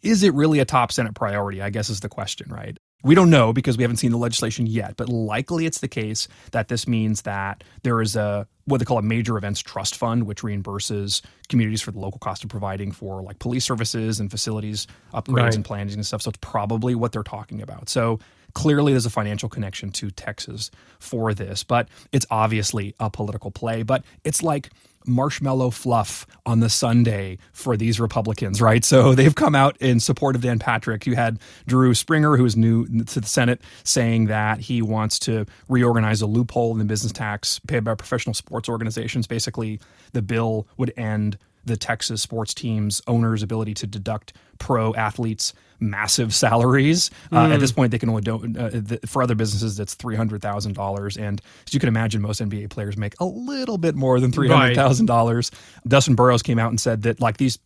Is 0.02 0.24
it 0.24 0.34
really 0.34 0.60
a 0.60 0.66
top 0.66 0.92
Senate 0.92 1.16
priority? 1.16 1.62
I 1.62 1.70
guess 1.70 1.90
is 1.90 2.02
the 2.02 2.10
question, 2.10 2.52
right? 2.52 2.78
We 3.04 3.16
don't 3.16 3.30
know 3.30 3.54
because 3.54 3.78
we 3.78 3.84
haven't 3.84 3.98
seen 3.98 4.12
the 4.12 4.18
legislation 4.18 4.68
yet, 4.68 4.98
but 4.98 5.08
likely 5.08 5.66
it's 5.66 5.80
the 5.80 5.88
case 5.88 6.28
that 6.52 6.68
this 6.68 6.88
means 6.88 7.22
that 7.22 7.64
there 7.84 8.02
is 8.02 8.16
a 8.16 8.46
what 8.66 8.80
they 8.80 8.86
call 8.86 8.98
a 8.98 9.02
major 9.02 9.38
events 9.38 9.62
trust 9.62 9.96
fund, 9.96 10.26
which 10.26 10.42
reimburses 10.42 11.22
communities 11.48 11.82
for 11.82 11.92
the 11.92 12.00
local 12.00 12.20
cost 12.20 12.44
of 12.44 12.50
providing 12.50 12.92
for 12.92 13.24
like 13.24 13.40
police 13.40 13.66
services 13.66 14.20
and 14.20 14.30
facilities 14.30 14.86
upgrades 15.14 15.36
right. 15.36 15.56
and 15.56 15.66
planning 15.66 15.94
and 15.94 16.06
stuff. 16.06 16.22
So 16.22 16.30
it's 16.30 16.40
probably 16.42 16.94
what 16.94 17.12
they're 17.12 17.24
talking 17.24 17.62
about. 17.62 17.90
So 17.90 18.20
clearly 18.54 18.94
there's 18.94 19.06
a 19.06 19.12
financial 19.12 19.50
connection 19.50 19.92
to 19.92 20.12
Texas 20.12 20.70
for 21.00 21.34
this, 21.34 21.64
but 21.64 21.88
it's 22.12 22.26
obviously 22.30 22.96
a 23.00 23.10
political 23.10 23.50
play. 23.52 23.84
But 23.84 24.04
it's 24.24 24.44
like 24.44 24.70
marshmallow 25.10 25.72
fluff 25.72 26.26
on 26.46 26.60
the 26.60 26.70
Sunday 26.70 27.38
for 27.54 27.76
these 27.76 28.00
Republicans, 28.00 28.62
right? 28.62 28.84
So 28.84 29.14
they've 29.16 29.36
come 29.36 29.56
out 29.56 29.78
in 29.78 30.00
support 30.00 30.36
of 30.36 30.42
Dan 30.42 30.60
Patrick. 30.60 31.06
You 31.06 31.16
had 31.16 31.40
Drew 31.68 31.94
Springer, 31.94 32.38
who 32.38 32.46
is 32.46 32.56
new 32.56 32.86
to 33.06 33.20
the 33.20 33.28
Senate, 33.28 33.62
saying 33.84 34.28
that 34.28 34.60
he 34.60 34.82
wants 34.82 35.20
to 35.20 35.46
reorganize 35.68 36.22
a 36.22 36.28
loophole 36.28 36.72
in 36.72 36.80
the 36.80 36.86
business 36.86 37.12
tax 37.12 37.60
paid 37.68 37.84
by 37.84 37.96
professional 37.96 38.34
sports 38.34 38.70
organizations. 38.70 39.28
Basically, 39.28 39.80
the 40.14 40.22
bill 40.22 40.68
would 40.78 40.94
end 40.98 41.38
the 41.70 41.78
Texas 41.78 42.22
sports 42.22 42.54
teams' 42.54 43.02
owners' 43.08 43.44
ability 43.44 43.76
to 43.76 43.88
deduct 43.88 44.34
pro 44.58 44.94
athletes' 44.96 45.54
massive 45.80 46.34
salaries. 46.34 47.12
Uh, 47.32 47.46
At 47.46 47.54
hmm. 47.54 47.60
this 47.60 47.72
point, 47.72 47.92
they 47.92 48.00
can 48.00 48.10
only 48.10 48.24
do 48.24 48.36
uh, 48.36 48.70
the, 48.74 49.00
for 49.06 49.22
other 49.24 49.36
businesses 49.36 49.78
that's 49.78 49.94
three 49.94 50.16
hundred 50.16 50.42
thousand 50.42 50.74
dollars, 50.74 51.16
and 51.16 51.42
as 51.66 51.74
you 51.74 51.80
can 51.80 51.88
imagine, 51.88 52.22
most 52.22 52.42
NBA 52.42 52.70
players 52.70 52.98
make 52.98 53.14
a 53.20 53.26
little 53.26 53.78
bit 53.78 53.96
more 53.96 54.20
than 54.20 54.32
three 54.32 54.50
hundred 54.50 54.76
thousand 54.76 55.06
right. 55.06 55.16
dollars. 55.16 55.52
Dustin 55.88 56.16
Burrows 56.16 56.44
came 56.44 56.60
out 56.60 56.70
and 56.70 56.82
said 56.82 57.04
that 57.04 57.22
like 57.22 57.38
these 57.38 57.60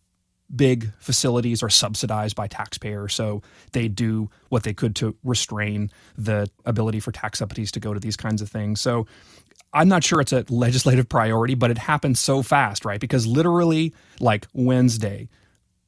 big 0.53 0.91
facilities 0.99 1.63
are 1.63 1.69
subsidized 1.69 2.35
by 2.35 2.47
taxpayers, 2.47 3.13
so 3.13 3.41
they 3.71 3.87
do 3.87 4.29
what 4.49 4.63
they 4.63 4.73
could 4.73 4.95
to 4.97 5.15
restrain 5.23 5.89
the 6.17 6.47
ability 6.65 6.99
for 6.99 7.11
tax 7.11 7.39
subsidies 7.39 7.71
to 7.71 7.79
go 7.79 7.93
to 7.93 7.99
these 7.99 8.17
kinds 8.17 8.41
of 8.41 8.49
things. 8.49 8.81
So 8.81 9.07
I'm 9.73 9.87
not 9.87 10.03
sure 10.03 10.21
it's 10.21 10.33
a 10.33 10.45
legislative 10.49 11.09
priority, 11.09 11.55
but 11.55 11.71
it 11.71 11.77
happened 11.77 12.17
so 12.17 12.43
fast, 12.43 12.85
right? 12.85 12.99
Because 12.99 13.25
literally, 13.25 13.93
like 14.19 14.45
Wednesday, 14.53 15.29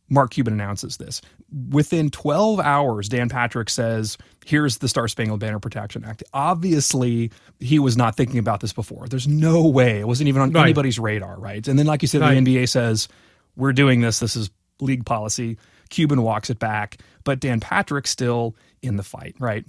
Mark 0.10 0.32
Cuban 0.32 0.54
announces 0.54 0.98
this. 0.98 1.22
Within 1.70 2.10
12 2.10 2.60
hours, 2.60 3.10
Dan 3.10 3.30
Patrick 3.30 3.70
says, 3.70 4.18
Here's 4.46 4.78
the 4.78 4.88
Star 4.88 5.08
Spangled 5.08 5.40
Banner 5.40 5.60
Protection 5.60 6.04
Act. 6.04 6.24
Obviously, 6.34 7.32
he 7.60 7.80
was 7.80 7.98
not 7.98 8.16
thinking 8.16 8.40
about 8.40 8.60
this 8.60 8.74
before. 8.74 9.08
There's 9.08 9.28
no 9.28 9.68
way. 9.68 10.00
It 10.00 10.08
wasn't 10.08 10.30
even 10.30 10.42
on 10.42 10.52
right. 10.52 10.64
anybody's 10.64 11.00
radar, 11.00 11.40
right? 11.40 11.68
And 11.68 11.78
then, 11.80 11.86
like 11.86 12.02
you 12.02 12.08
said, 12.08 12.22
right. 12.22 12.44
the 12.44 12.58
NBA 12.58 12.70
says, 12.70 13.08
We're 13.56 13.74
doing 13.74 14.02
this. 14.02 14.20
This 14.20 14.36
is 14.36 14.50
league 14.80 15.06
policy. 15.06 15.58
Cuban 15.90 16.22
walks 16.24 16.50
it 16.50 16.60
back, 16.60 16.98
but 17.24 17.40
Dan 17.40 17.60
Patrick's 17.60 18.10
still 18.10 18.56
in 18.82 18.98
the 18.98 19.04
fight, 19.04 19.36
right? 19.40 19.66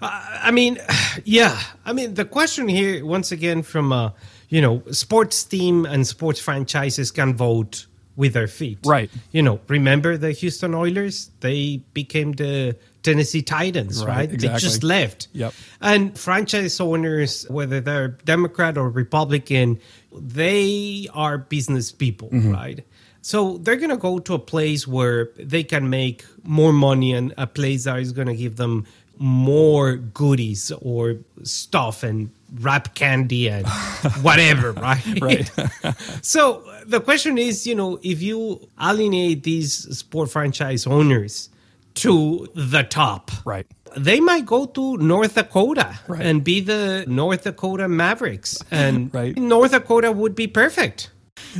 Uh, 0.00 0.38
I 0.42 0.50
mean, 0.50 0.78
yeah. 1.24 1.58
I 1.84 1.92
mean, 1.92 2.14
the 2.14 2.24
question 2.24 2.68
here, 2.68 3.04
once 3.04 3.32
again, 3.32 3.62
from 3.62 3.92
uh, 3.92 4.10
you 4.48 4.60
know, 4.60 4.82
sports 4.90 5.44
team 5.44 5.84
and 5.84 6.06
sports 6.06 6.40
franchises 6.40 7.10
can 7.10 7.34
vote 7.34 7.86
with 8.16 8.32
their 8.32 8.48
feet, 8.48 8.78
right? 8.84 9.10
You 9.30 9.42
know, 9.42 9.60
remember 9.68 10.16
the 10.16 10.32
Houston 10.32 10.74
Oilers? 10.74 11.30
They 11.40 11.82
became 11.94 12.32
the 12.32 12.76
Tennessee 13.02 13.42
Titans, 13.42 14.04
right? 14.04 14.08
right? 14.08 14.32
Exactly. 14.32 14.48
They 14.48 14.58
just 14.58 14.82
left. 14.82 15.28
Yep. 15.32 15.54
And 15.80 16.18
franchise 16.18 16.80
owners, 16.80 17.46
whether 17.48 17.80
they're 17.80 18.08
Democrat 18.08 18.76
or 18.76 18.90
Republican, 18.90 19.78
they 20.12 21.06
are 21.14 21.38
business 21.38 21.92
people, 21.92 22.28
mm-hmm. 22.30 22.52
right? 22.52 22.84
So 23.22 23.58
they're 23.58 23.76
going 23.76 23.90
to 23.90 23.96
go 23.96 24.18
to 24.18 24.34
a 24.34 24.38
place 24.38 24.86
where 24.88 25.30
they 25.36 25.62
can 25.62 25.90
make 25.90 26.24
more 26.42 26.72
money 26.72 27.12
and 27.12 27.34
a 27.36 27.46
place 27.46 27.84
that 27.84 27.98
is 27.98 28.12
going 28.12 28.28
to 28.28 28.34
give 28.34 28.56
them 28.56 28.86
more 29.18 29.96
goodies 29.96 30.72
or 30.82 31.16
stuff 31.42 32.02
and 32.02 32.30
wrap 32.60 32.94
candy 32.94 33.48
and 33.48 33.66
whatever, 34.22 34.72
right? 34.72 35.02
right. 35.20 35.50
so 36.22 36.64
the 36.86 37.00
question 37.00 37.38
is, 37.38 37.66
you 37.66 37.74
know, 37.74 37.98
if 38.02 38.22
you 38.22 38.68
alienate 38.80 39.42
these 39.42 39.72
sport 39.96 40.30
franchise 40.30 40.86
owners 40.86 41.50
to 41.94 42.48
the 42.54 42.82
top, 42.84 43.30
right? 43.44 43.66
They 43.96 44.20
might 44.20 44.44
go 44.44 44.66
to 44.66 44.98
North 44.98 45.34
Dakota 45.34 45.98
right. 46.06 46.20
and 46.20 46.44
be 46.44 46.60
the 46.60 47.04
North 47.08 47.44
Dakota 47.44 47.88
Mavericks, 47.88 48.62
and 48.70 49.12
right. 49.14 49.36
North 49.36 49.72
Dakota 49.72 50.12
would 50.12 50.34
be 50.34 50.46
perfect. 50.46 51.10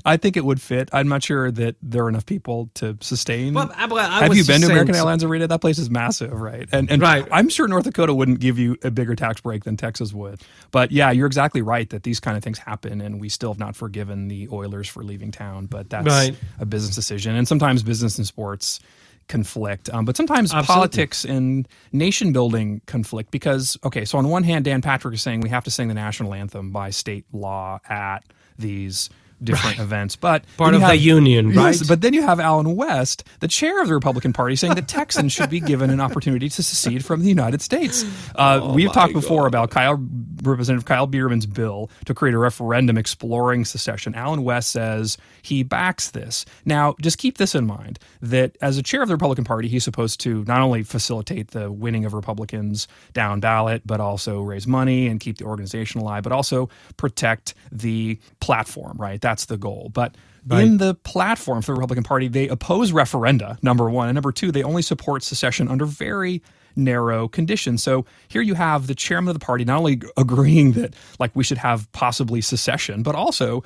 I 0.05 0.17
think 0.17 0.37
it 0.37 0.45
would 0.45 0.61
fit. 0.61 0.89
I'm 0.93 1.09
not 1.09 1.23
sure 1.23 1.51
that 1.51 1.77
there 1.83 2.05
are 2.05 2.09
enough 2.09 2.27
people 2.27 2.71
to 2.75 2.97
sustain. 3.01 3.55
Well, 3.55 3.71
I, 3.75 3.85
I 3.85 4.23
Have 4.23 4.37
you 4.37 4.45
been 4.45 4.61
to 4.63 4.67
American 4.67 4.95
Airlines 4.95 5.25
Arena? 5.25 5.47
That 5.47 5.61
place 5.61 5.79
is 5.79 5.91
massive, 5.91 6.33
right? 6.33 6.69
And 6.73 6.91
and 6.91 7.03
right. 7.03 7.27
I'm 7.31 7.49
sure 7.49 7.69
North 7.69 7.85
Dakota 7.85 8.15
wouldn't 8.15 8.41
give 8.41 8.59
you 8.59 8.77
a 8.83 8.91
bigger 8.91 9.15
tax 9.15 9.41
break 9.41 9.65
than 9.65 9.77
Texas 9.77 10.13
would. 10.13 10.41
But 10.71 10.93
yeah, 10.93 11.11
you're 11.11 11.27
exactly 11.27 11.63
right 11.63 11.89
that 11.91 12.03
these 12.03 12.21
kind 12.21 12.37
of 12.37 12.43
things 12.43 12.59
happen, 12.59 13.01
and 13.01 13.21
we 13.21 13.29
still 13.29 13.51
have 13.51 13.59
not 13.59 13.77
forgiven 13.77 14.29
the 14.29 14.49
Oilers 14.51 14.89
for 14.89 15.03
leaving 15.03 15.31
town. 15.31 15.67
But 15.67 15.91
that's 15.91 16.07
right. 16.07 16.37
a 16.59 16.67
business 16.67 16.95
decision, 16.95 17.35
and 17.35 17.47
sometimes 17.47 17.83
business 17.83 18.19
and 18.19 18.27
sports 18.27 18.81
conflict. 19.29 19.91
Um, 19.93 20.05
but 20.05 20.17
sometimes 20.17 20.53
Absolutely. 20.53 20.75
politics 20.75 21.25
and 21.25 21.69
nation 21.93 22.33
building 22.33 22.81
conflict 22.87 23.31
because, 23.31 23.79
okay, 23.85 24.05
so 24.05 24.19
on 24.19 24.29
one 24.29 24.43
hand, 24.43 24.65
Dan 24.65 24.83
Patrick 24.83 25.15
is 25.15 25.23
saying 25.23 25.41
we 25.41 25.51
have 25.51 25.65
to 25.65 25.71
sing 25.71 25.89
the 25.89 25.95
national 25.95 26.35
anthem 26.35 26.71
by 26.73 26.91
state 26.91 27.27
law 27.33 27.79
at 27.89 28.25
these 28.59 29.11
different 29.43 29.79
events. 29.79 30.17
But 30.17 30.45
Part 30.57 30.75
of 30.75 30.81
the 30.81 30.97
union, 30.97 31.51
Yes, 31.51 31.87
but 31.87 32.01
then 32.01 32.13
you 32.15 32.23
have 32.23 32.41
Allen 32.41 32.75
West, 32.77 33.25
the 33.41 33.49
chair 33.49 33.81
of 33.81 33.89
the 33.89 33.95
Republican 33.95 34.33
Party, 34.33 34.57
saying 34.57 34.75
that 34.75 34.89
Texans 34.89 35.33
should 35.33 35.51
be 35.51 35.61
given 35.61 35.91
an 35.91 36.01
opportunity 36.01 36.49
to 36.49 36.63
secede 36.63 37.05
from 37.05 37.23
the 37.23 37.29
United 37.29 37.63
States. 37.63 38.05
Uh, 38.35 38.61
Oh 38.63 38.75
we've 38.75 38.93
talked 38.93 39.13
before 39.13 39.47
about 39.47 39.71
Kyle, 39.71 40.03
Representative 40.43 40.85
Kyle 40.85 41.07
Biedermann's 41.07 41.47
bill 41.47 41.91
to 42.07 42.15
create 42.15 42.35
a 42.35 42.39
referendum 42.39 42.97
exploring 42.99 43.65
secession. 43.65 44.15
Allen 44.15 44.43
West 44.43 44.71
says 44.71 45.17
he 45.43 45.63
backs 45.63 46.11
this. 46.11 46.45
Now, 46.65 46.95
just 47.01 47.19
keep 47.19 47.39
this 47.39 47.55
in 47.55 47.67
mind 47.67 47.99
that 48.21 48.57
as 48.61 48.77
a 48.79 48.83
chair 48.83 49.03
of 49.03 49.09
the 49.09 49.15
Republican 49.15 49.45
Party, 49.45 49.69
he's 49.69 49.85
supposed 49.85 50.21
to 50.21 50.45
not 50.45 50.61
only 50.61 50.83
facilitate 50.83 51.51
the 51.53 51.71
winning 51.71 52.05
of 52.05 52.15
Republicans 52.15 52.89
down 53.13 53.41
ballot, 53.41 53.83
but 53.87 54.01
also 54.01 54.41
raise 54.43 54.67
money 54.67 55.07
and 55.07 55.21
keep 55.21 55.39
the 55.39 55.45
organization 55.45 56.01
alive, 56.01 56.23
but 56.23 56.33
also 56.33 56.69
protect 56.97 57.55
the 57.71 58.19
platform, 58.41 58.97
right? 58.99 59.21
That's 59.29 59.45
the 59.45 59.59
goal. 59.59 59.91
But 59.93 60.15
in 60.51 60.79
the 60.79 60.95
platform 60.95 61.61
for 61.61 61.75
the 61.75 61.81
Republican 61.81 62.03
Party, 62.03 62.29
they 62.29 62.49
oppose 62.49 62.93
referenda, 62.93 63.63
number 63.63 63.91
one. 63.91 64.09
And 64.09 64.15
number 64.15 64.33
two, 64.33 64.51
they 64.51 64.63
only 64.63 64.81
support 64.81 65.23
secession 65.23 65.69
under 65.69 65.85
very 65.85 66.43
narrow 66.77 67.29
conditions. 67.29 67.83
So 67.83 68.07
here 68.29 68.41
you 68.41 68.55
have 68.55 68.87
the 68.87 68.95
chairman 68.95 69.29
of 69.29 69.39
the 69.39 69.45
party 69.45 69.67
not 69.67 69.77
only 69.77 70.01
agreeing 70.17 70.73
that 70.73 70.95
like 71.19 71.37
we 71.37 71.45
should 71.45 71.59
have 71.59 71.93
possibly 71.93 72.41
secession, 72.41 73.03
but 73.03 73.15
also 73.15 73.63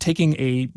taking 0.00 0.34
a 0.40 0.68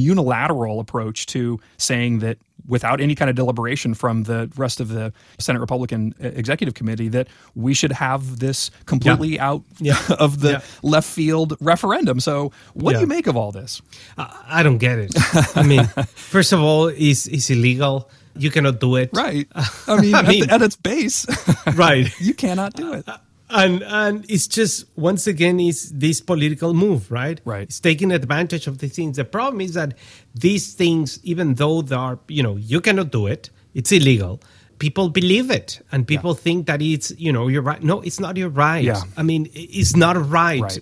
unilateral 0.00 0.80
approach 0.80 1.26
to 1.26 1.58
saying 1.76 2.20
that 2.20 2.38
without 2.68 3.00
any 3.00 3.14
kind 3.16 3.28
of 3.28 3.34
deliberation 3.34 3.92
from 3.92 4.22
the 4.22 4.48
rest 4.56 4.78
of 4.80 4.88
the 4.88 5.12
Senate 5.38 5.58
Republican 5.58 6.14
uh, 6.22 6.28
Executive 6.28 6.74
Committee 6.74 7.08
that 7.08 7.26
we 7.56 7.74
should 7.74 7.90
have 7.92 8.38
this 8.38 8.70
completely 8.86 9.38
out 9.40 9.62
Yeah. 9.80 9.98
of 10.20 10.40
the 10.40 10.50
Yeah. 10.52 10.60
left 10.82 11.08
field 11.08 11.56
referendum. 11.60 12.20
So 12.20 12.52
what 12.74 12.92
Yeah. 12.92 12.98
do 12.98 13.00
you 13.02 13.06
make 13.08 13.26
of 13.26 13.36
all 13.36 13.50
this? 13.50 13.82
I, 14.16 14.60
I 14.60 14.62
don't 14.62 14.78
get 14.78 14.98
it. 14.98 15.12
I 15.56 15.64
mean, 15.64 15.84
first 16.14 16.52
of 16.52 16.60
all, 16.60 16.86
it's, 16.86 17.26
it's 17.26 17.50
illegal. 17.50 18.08
You 18.36 18.50
cannot 18.50 18.78
do 18.80 18.94
it. 18.96 19.10
Right. 19.12 19.48
I 19.88 20.00
mean, 20.00 20.14
at, 20.14 20.26
mean- 20.28 20.46
the, 20.46 20.52
at 20.54 20.62
its 20.62 20.76
base, 20.76 21.26
Right. 21.74 22.08
you 22.20 22.32
cannot 22.34 22.74
do 22.74 22.92
it. 22.92 23.06
And 23.52 23.82
and 23.84 24.24
it's 24.28 24.46
just 24.46 24.86
once 24.96 25.26
again 25.26 25.60
is 25.60 25.90
this 25.92 26.20
political 26.20 26.74
move 26.74 27.10
right? 27.10 27.40
Right. 27.44 27.62
it's 27.62 27.80
taking 27.80 28.10
advantage 28.12 28.66
of 28.66 28.78
the 28.78 28.88
things. 28.88 29.16
The 29.16 29.24
problem 29.24 29.60
is 29.60 29.74
that 29.74 29.94
these 30.34 30.72
things 30.74 31.20
even 31.22 31.54
though 31.54 31.82
they 31.82 31.96
are 31.96 32.18
you 32.28 32.42
know 32.42 32.56
you 32.56 32.80
cannot 32.80 33.10
do 33.12 33.26
it 33.26 33.50
it's 33.74 33.92
illegal 33.92 34.40
people 34.78 35.08
believe 35.08 35.48
it. 35.50 35.80
And 35.92 36.08
people 36.08 36.34
think 36.34 36.66
that 36.66 36.82
it's 36.82 37.12
you 37.16 37.32
know 37.32 37.46
you're 37.48 37.62
right. 37.62 37.82
No 37.82 38.00
it's 38.00 38.18
not 38.18 38.36
your 38.36 38.48
right. 38.48 38.82
Yeah. 38.84 39.02
i 39.16 39.22
mean 39.22 39.48
it's 39.54 39.94
not 39.94 40.16
a 40.16 40.20
right, 40.20 40.60
Right. 40.60 40.78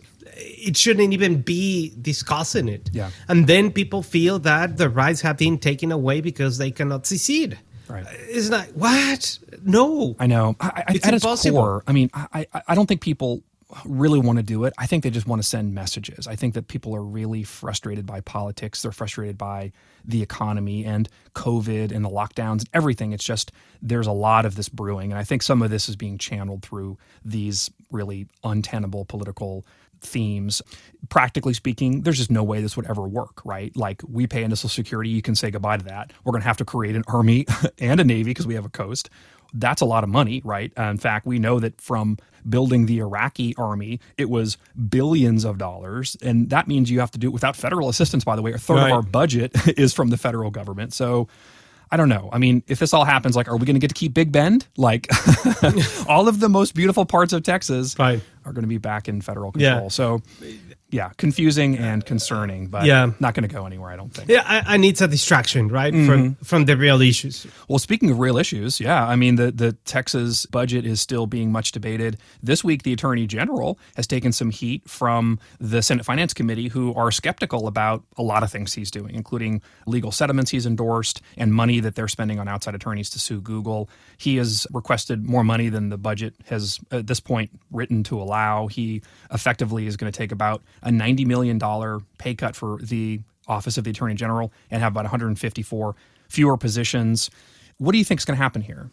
it 0.68 0.76
shouldn't 0.76 1.12
even 1.12 1.42
be 1.42 1.92
discussing 2.00 2.68
it. 2.68 2.88
Yeah. 2.92 3.10
and 3.28 3.46
then 3.46 3.70
people 3.70 4.02
feel 4.02 4.38
that 4.40 4.76
the 4.78 4.88
rights 4.88 5.20
have 5.20 5.36
been 5.36 5.58
taken 5.58 5.92
away 5.92 6.20
because 6.22 6.56
they 6.58 6.70
cannot 6.70 7.04
secede 7.06 7.58
Right. 7.90 8.06
it's 8.10 8.48
not 8.48 8.66
what 8.74 9.38
no 9.64 10.16
I 10.18 10.26
know. 10.26 10.56
I, 10.60 10.84
I, 10.88 10.92
It's 10.94 11.06
at 11.06 11.14
its 11.14 11.24
impossible. 11.24 11.58
core, 11.58 11.84
I 11.86 11.92
mean, 11.92 12.10
I, 12.14 12.46
I, 12.54 12.62
I 12.68 12.74
don't 12.74 12.86
think 12.86 13.00
people 13.00 13.42
really 13.84 14.18
want 14.18 14.36
to 14.36 14.42
do 14.42 14.64
it. 14.64 14.72
I 14.78 14.86
think 14.86 15.04
they 15.04 15.10
just 15.10 15.26
want 15.26 15.40
to 15.42 15.46
send 15.46 15.74
messages. 15.74 16.26
I 16.26 16.34
think 16.36 16.54
that 16.54 16.68
people 16.68 16.94
are 16.96 17.02
really 17.02 17.44
frustrated 17.44 18.06
by 18.06 18.20
politics. 18.20 18.82
They're 18.82 18.92
frustrated 18.92 19.38
by 19.38 19.72
the 20.04 20.22
economy 20.22 20.84
and 20.84 21.08
COVID 21.34 21.92
and 21.92 22.04
the 22.04 22.08
lockdowns 22.08 22.60
and 22.60 22.70
everything. 22.74 23.12
It's 23.12 23.24
just 23.24 23.52
there's 23.80 24.06
a 24.06 24.12
lot 24.12 24.44
of 24.44 24.56
this 24.56 24.68
brewing, 24.68 25.12
and 25.12 25.18
I 25.18 25.24
think 25.24 25.42
some 25.42 25.62
of 25.62 25.70
this 25.70 25.88
is 25.88 25.96
being 25.96 26.18
channeled 26.18 26.62
through 26.62 26.98
these 27.24 27.70
really 27.90 28.26
untenable 28.42 29.04
political 29.04 29.64
themes. 30.00 30.62
Practically 31.08 31.54
speaking, 31.54 32.02
there's 32.02 32.18
just 32.18 32.30
no 32.30 32.42
way 32.42 32.60
this 32.60 32.76
would 32.76 32.86
ever 32.86 33.02
work, 33.08 33.44
right? 33.44 33.74
Like 33.76 34.02
we 34.08 34.26
pay 34.26 34.42
into 34.44 34.56
Social 34.56 34.68
Security, 34.70 35.10
you 35.10 35.22
can 35.22 35.34
say 35.34 35.50
goodbye 35.50 35.78
to 35.78 35.84
that. 35.84 36.12
We're 36.24 36.32
going 36.32 36.42
to 36.42 36.48
have 36.48 36.58
to 36.58 36.64
create 36.64 36.96
an 36.96 37.04
army 37.08 37.46
and 37.78 38.00
a 38.00 38.04
navy 38.04 38.24
because 38.30 38.46
we 38.46 38.54
have 38.54 38.64
a 38.64 38.70
coast. 38.70 39.10
That's 39.52 39.80
a 39.82 39.84
lot 39.84 40.04
of 40.04 40.10
money, 40.10 40.42
right? 40.44 40.72
Uh, 40.78 40.84
in 40.84 40.98
fact, 40.98 41.26
we 41.26 41.38
know 41.40 41.58
that 41.58 41.80
from 41.80 42.18
building 42.48 42.86
the 42.86 42.98
Iraqi 43.00 43.54
army, 43.56 43.98
it 44.16 44.30
was 44.30 44.56
billions 44.88 45.44
of 45.44 45.58
dollars. 45.58 46.16
And 46.22 46.50
that 46.50 46.68
means 46.68 46.90
you 46.90 47.00
have 47.00 47.10
to 47.12 47.18
do 47.18 47.26
it 47.28 47.32
without 47.32 47.56
federal 47.56 47.88
assistance, 47.88 48.22
by 48.24 48.36
the 48.36 48.42
way. 48.42 48.52
A 48.52 48.58
third 48.58 48.76
Right. 48.76 48.86
of 48.86 48.92
our 48.92 49.02
budget 49.02 49.52
is 49.78 49.92
from 49.92 50.10
the 50.10 50.16
federal 50.16 50.50
government. 50.52 50.92
So 50.94 51.26
I 51.92 51.96
don't 51.96 52.08
know. 52.08 52.28
I 52.32 52.38
mean, 52.38 52.62
if 52.68 52.78
this 52.78 52.94
all 52.94 53.04
happens, 53.04 53.34
like, 53.34 53.48
are 53.48 53.56
we 53.56 53.66
going 53.66 53.74
to 53.74 53.80
get 53.80 53.88
to 53.88 53.94
keep 53.94 54.14
Big 54.14 54.30
Bend? 54.30 54.66
Like, 54.76 55.08
all 56.08 56.28
of 56.28 56.38
the 56.40 56.48
most 56.48 56.74
beautiful 56.74 57.04
parts 57.04 57.32
of 57.32 57.42
Texas 57.42 57.96
Right. 57.98 58.20
are 58.44 58.52
going 58.52 58.62
to 58.62 58.68
be 58.68 58.78
back 58.78 59.08
in 59.08 59.20
federal 59.20 59.52
Yeah. 59.56 59.70
control. 59.72 59.90
So, 59.90 60.22
yeah, 60.90 61.10
confusing 61.16 61.78
and 61.78 62.04
concerning, 62.04 62.66
but 62.68 62.84
Yeah. 62.84 63.12
not 63.20 63.34
going 63.34 63.48
to 63.48 63.54
go 63.54 63.66
anywhere, 63.66 63.90
I 63.90 63.96
don't 63.96 64.12
think. 64.12 64.28
Yeah, 64.28 64.42
I, 64.46 64.74
I 64.74 64.76
need 64.76 65.00
a 65.00 65.06
distraction, 65.08 65.68
right, 65.68 65.92
Mm-hmm. 65.94 66.06
from 66.06 66.34
from 66.44 66.64
the 66.64 66.76
real 66.76 67.00
issues. 67.00 67.46
Well, 67.68 67.78
speaking 67.78 68.10
of 68.10 68.18
real 68.18 68.36
issues, 68.38 68.80
yeah, 68.80 69.06
I 69.06 69.16
mean, 69.16 69.36
the, 69.36 69.50
the 69.52 69.72
Texas 69.84 70.46
budget 70.46 70.84
is 70.84 71.00
still 71.00 71.26
being 71.26 71.52
much 71.52 71.72
debated. 71.72 72.18
This 72.42 72.62
week, 72.64 72.82
the 72.82 72.92
Attorney 72.92 73.26
General 73.26 73.78
has 73.96 74.06
taken 74.06 74.32
some 74.32 74.50
heat 74.50 74.88
from 74.88 75.38
the 75.60 75.80
Senate 75.82 76.04
Finance 76.04 76.34
Committee, 76.34 76.68
who 76.68 76.92
are 76.94 77.10
skeptical 77.10 77.66
about 77.66 78.02
a 78.18 78.22
lot 78.22 78.42
of 78.42 78.50
things 78.50 78.74
he's 78.74 78.90
doing, 78.90 79.14
including 79.14 79.62
legal 79.86 80.10
settlements 80.12 80.50
he's 80.50 80.66
endorsed 80.66 81.20
and 81.36 81.54
money 81.54 81.80
that 81.80 81.94
they're 81.94 82.08
spending 82.08 82.38
on 82.38 82.48
outside 82.48 82.74
attorneys 82.74 83.10
to 83.10 83.18
sue 83.18 83.40
Google. 83.40 83.88
He 84.18 84.36
has 84.36 84.66
requested 84.72 85.24
more 85.26 85.44
money 85.44 85.68
than 85.68 85.88
the 85.88 85.98
budget 85.98 86.34
has, 86.46 86.78
at 86.90 87.06
this 87.06 87.20
point, 87.20 87.50
written 87.70 88.02
to 88.04 88.20
allow. 88.20 88.66
He 88.66 89.02
effectively 89.32 89.86
is 89.86 89.96
going 89.96 90.10
to 90.12 90.16
take 90.16 90.32
about 90.32 90.62
a 90.82 90.90
$90 90.90 91.26
million 91.26 91.58
pay 92.18 92.34
cut 92.34 92.56
for 92.56 92.78
the 92.82 93.20
Office 93.46 93.76
of 93.78 93.84
the 93.84 93.90
Attorney 93.90 94.14
General 94.14 94.52
and 94.70 94.82
have 94.82 94.92
about 94.92 95.04
154 95.04 95.96
fewer 96.28 96.56
positions. 96.56 97.30
What 97.78 97.92
do 97.92 97.98
you 97.98 98.04
think 98.04 98.20
is 98.20 98.24
going 98.24 98.36
to 98.36 98.42
happen 98.42 98.62
here? 98.62 98.90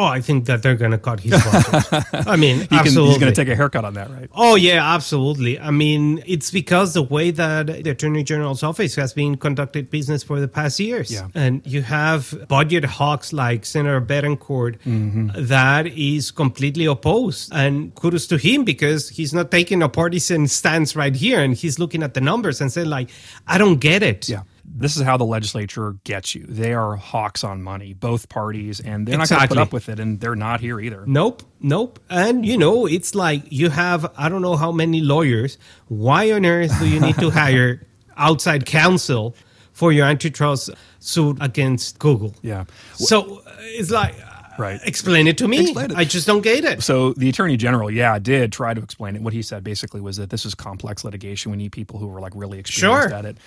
Oh, 0.00 0.06
I 0.18 0.20
think 0.22 0.46
that 0.46 0.62
they're 0.62 0.76
going 0.84 0.92
to 0.98 1.02
cut 1.08 1.20
his 1.20 1.32
budget. 1.32 2.26
I 2.26 2.36
mean, 2.36 2.56
He 2.60 2.66
can, 2.68 2.78
absolutely. 2.78 3.10
he's 3.10 3.20
going 3.22 3.32
to 3.34 3.40
take 3.44 3.52
a 3.52 3.56
haircut 3.56 3.84
on 3.84 3.94
that, 3.94 4.08
right? 4.10 4.30
Oh 4.34 4.54
yeah, 4.54 4.94
absolutely. 4.96 5.58
I 5.60 5.70
mean, 5.70 6.22
it's 6.26 6.50
because 6.50 6.94
the 6.94 7.02
way 7.02 7.30
that 7.32 7.66
the 7.84 7.90
Attorney 7.90 8.22
General's 8.22 8.62
office 8.62 8.94
has 8.94 9.12
been 9.12 9.36
conducted 9.36 9.90
business 9.90 10.22
for 10.22 10.40
the 10.40 10.48
past 10.48 10.80
years, 10.80 11.12
Yeah. 11.12 11.28
and 11.34 11.60
you 11.66 11.82
have 11.82 12.22
budget 12.48 12.84
hawks 12.84 13.32
like 13.32 13.60
Senator 13.66 14.00
Bettencourt 14.00 14.78
Mm-hmm. 14.86 15.28
that 15.54 15.86
is 15.88 16.30
completely 16.30 16.86
opposed. 16.86 17.52
And 17.52 17.94
kudos 17.94 18.26
to 18.28 18.36
him 18.38 18.64
because 18.64 19.08
he's 19.10 19.32
not 19.34 19.50
taking 19.50 19.82
a 19.82 19.88
partisan 19.88 20.46
stance 20.48 20.96
right 20.96 21.14
here, 21.14 21.40
and 21.44 21.54
he's 21.54 21.78
looking 21.78 22.02
at 22.02 22.14
the 22.14 22.20
numbers 22.30 22.60
and 22.62 22.72
saying 22.72 22.88
like, 22.88 23.10
"I 23.46 23.58
don't 23.58 23.80
get 23.80 24.02
it." 24.02 24.28
Yeah. 24.28 24.42
This 24.72 24.96
is 24.96 25.02
how 25.02 25.16
the 25.16 25.24
legislature 25.24 25.96
gets 26.04 26.34
you. 26.34 26.44
They 26.46 26.72
are 26.72 26.96
hawks 26.96 27.42
on 27.44 27.62
money, 27.62 27.92
both 27.92 28.28
parties, 28.28 28.80
and 28.80 29.06
they're 29.06 29.18
not 29.18 29.28
going 29.28 29.40
to 29.42 29.48
put 29.48 29.58
up 29.58 29.72
with 29.72 29.88
it, 29.88 29.98
and 29.98 30.20
they're 30.20 30.36
not 30.36 30.60
here 30.60 30.78
either. 30.80 31.04
Nope, 31.06 31.42
nope. 31.60 31.98
And 32.08 32.46
you 32.46 32.56
know, 32.56 32.86
it's 32.86 33.14
like 33.14 33.42
you 33.50 33.70
have 33.70 34.10
I 34.16 34.28
don't 34.28 34.42
know 34.42 34.56
how 34.56 34.72
many 34.72 35.00
lawyers. 35.00 35.58
Why 35.88 36.30
on 36.32 36.46
earth 36.46 36.78
do 36.78 36.88
you 36.88 37.00
need 37.00 37.16
to 37.18 37.30
hire 37.42 37.86
outside 38.16 38.64
counsel 38.66 39.34
for 39.72 39.92
your 39.92 40.06
antitrust 40.06 40.70
suit 41.00 41.38
against 41.40 41.98
Google? 41.98 42.34
Yeah. 42.42 42.64
So 42.94 43.42
it's 43.60 43.90
like, 43.90 44.14
Right. 44.58 44.78
Explain 44.84 45.26
it 45.26 45.38
to 45.38 45.48
me. 45.48 45.70
It. 45.70 45.92
I 45.94 46.04
just 46.04 46.26
don't 46.26 46.42
get 46.42 46.64
it. 46.64 46.82
So 46.82 47.14
the 47.14 47.30
attorney 47.30 47.56
general, 47.56 47.90
yeah, 47.90 48.18
did 48.18 48.52
try 48.52 48.74
to 48.74 48.82
explain 48.82 49.16
it. 49.16 49.22
What 49.22 49.32
he 49.32 49.40
said 49.40 49.64
basically 49.64 50.02
was 50.02 50.18
that 50.18 50.28
this 50.28 50.44
is 50.44 50.54
complex 50.54 51.02
litigation. 51.02 51.50
We 51.50 51.56
need 51.56 51.72
people 51.72 51.98
who 51.98 52.14
are 52.14 52.20
like 52.20 52.32
really 52.36 52.58
experienced 52.58 53.08
Sure. 53.08 53.16
at 53.16 53.24
it. 53.24 53.38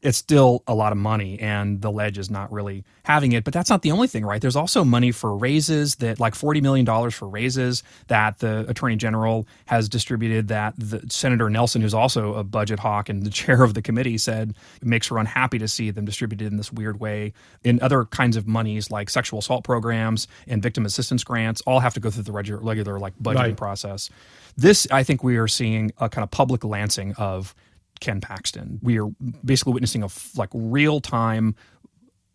It's 0.00 0.16
still 0.18 0.62
a 0.68 0.74
lot 0.76 0.92
of 0.92 0.98
money, 0.98 1.40
and 1.40 1.82
the 1.82 1.90
ledge 1.90 2.18
is 2.18 2.30
not 2.30 2.52
really 2.52 2.84
having 3.02 3.32
it. 3.32 3.42
But 3.42 3.52
that's 3.52 3.68
not 3.68 3.82
the 3.82 3.90
only 3.90 4.06
thing, 4.06 4.24
right? 4.24 4.40
There's 4.40 4.54
also 4.54 4.84
money 4.84 5.10
for 5.10 5.36
raises 5.36 5.96
that, 5.96 6.20
like 6.20 6.36
forty 6.36 6.60
million 6.60 6.84
dollars 6.84 7.14
for 7.14 7.26
raises 7.28 7.82
that 8.06 8.38
the 8.38 8.64
attorney 8.68 8.94
general 8.94 9.48
has 9.66 9.88
distributed. 9.88 10.46
That 10.48 10.74
the 10.78 11.02
Senator 11.10 11.50
Nelson, 11.50 11.82
who's 11.82 11.94
also 11.94 12.34
a 12.34 12.44
budget 12.44 12.78
hawk 12.78 13.08
and 13.08 13.24
the 13.24 13.30
chair 13.38 13.64
of 13.64 13.74
the 13.74 13.82
committee, 13.82 14.18
said 14.18 14.54
it 14.80 14.86
makes 14.86 15.08
her 15.08 15.18
unhappy 15.18 15.58
to 15.58 15.66
see 15.66 15.90
them 15.90 16.04
distributed 16.04 16.46
in 16.46 16.58
this 16.58 16.72
weird 16.72 17.00
way. 17.00 17.32
In 17.64 17.80
other 17.82 18.04
kinds 18.04 18.36
of 18.36 18.46
monies, 18.46 18.92
like 18.92 19.10
sexual 19.10 19.40
assault 19.40 19.64
programs 19.64 20.28
and 20.46 20.62
victim 20.62 20.86
assistance 20.86 21.24
grants, 21.24 21.60
all 21.62 21.80
have 21.80 21.94
to 21.94 22.00
go 22.00 22.08
through 22.08 22.22
the 22.22 22.32
regular, 22.32 22.60
regular 22.62 23.00
like 23.00 23.18
budgeting 23.18 23.34
Right. 23.38 23.56
process. 23.56 24.10
This, 24.56 24.86
I 24.92 25.02
think, 25.02 25.24
we 25.24 25.36
are 25.38 25.48
seeing 25.48 25.92
a 25.98 26.08
kind 26.08 26.22
of 26.22 26.30
public 26.30 26.62
lancing 26.64 27.14
of 27.14 27.54
Ken 28.00 28.20
Paxton. 28.20 28.80
We 28.82 29.00
are 29.00 29.08
basically 29.44 29.72
witnessing 29.72 30.02
a 30.02 30.08
like 30.36 30.50
real 30.52 31.00
time 31.00 31.54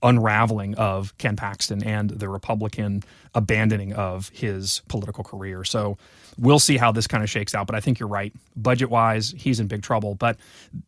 unraveling 0.04 0.76
of 0.76 1.17
Ken 1.17 1.36
Paxton 1.36 1.82
and 1.84 2.10
the 2.10 2.28
Republican 2.28 3.04
abandoning 3.34 3.93
of 3.93 4.30
his 4.30 4.82
political 4.89 5.23
career. 5.23 5.63
So 5.63 5.97
we'll 6.38 6.60
see 6.60 6.78
how 6.78 6.91
this 6.91 7.08
kind 7.08 7.23
of 7.23 7.30
shakes 7.30 7.56
out. 7.56 7.67
But 7.67 7.76
I 7.76 7.80
think 7.80 7.99
you're 7.99 8.10
right. 8.10 8.34
Budget 8.56 8.89
wise, 8.89 9.34
he's 9.38 9.60
in 9.60 9.67
big 9.67 9.82
trouble. 9.82 10.13
But 10.15 10.38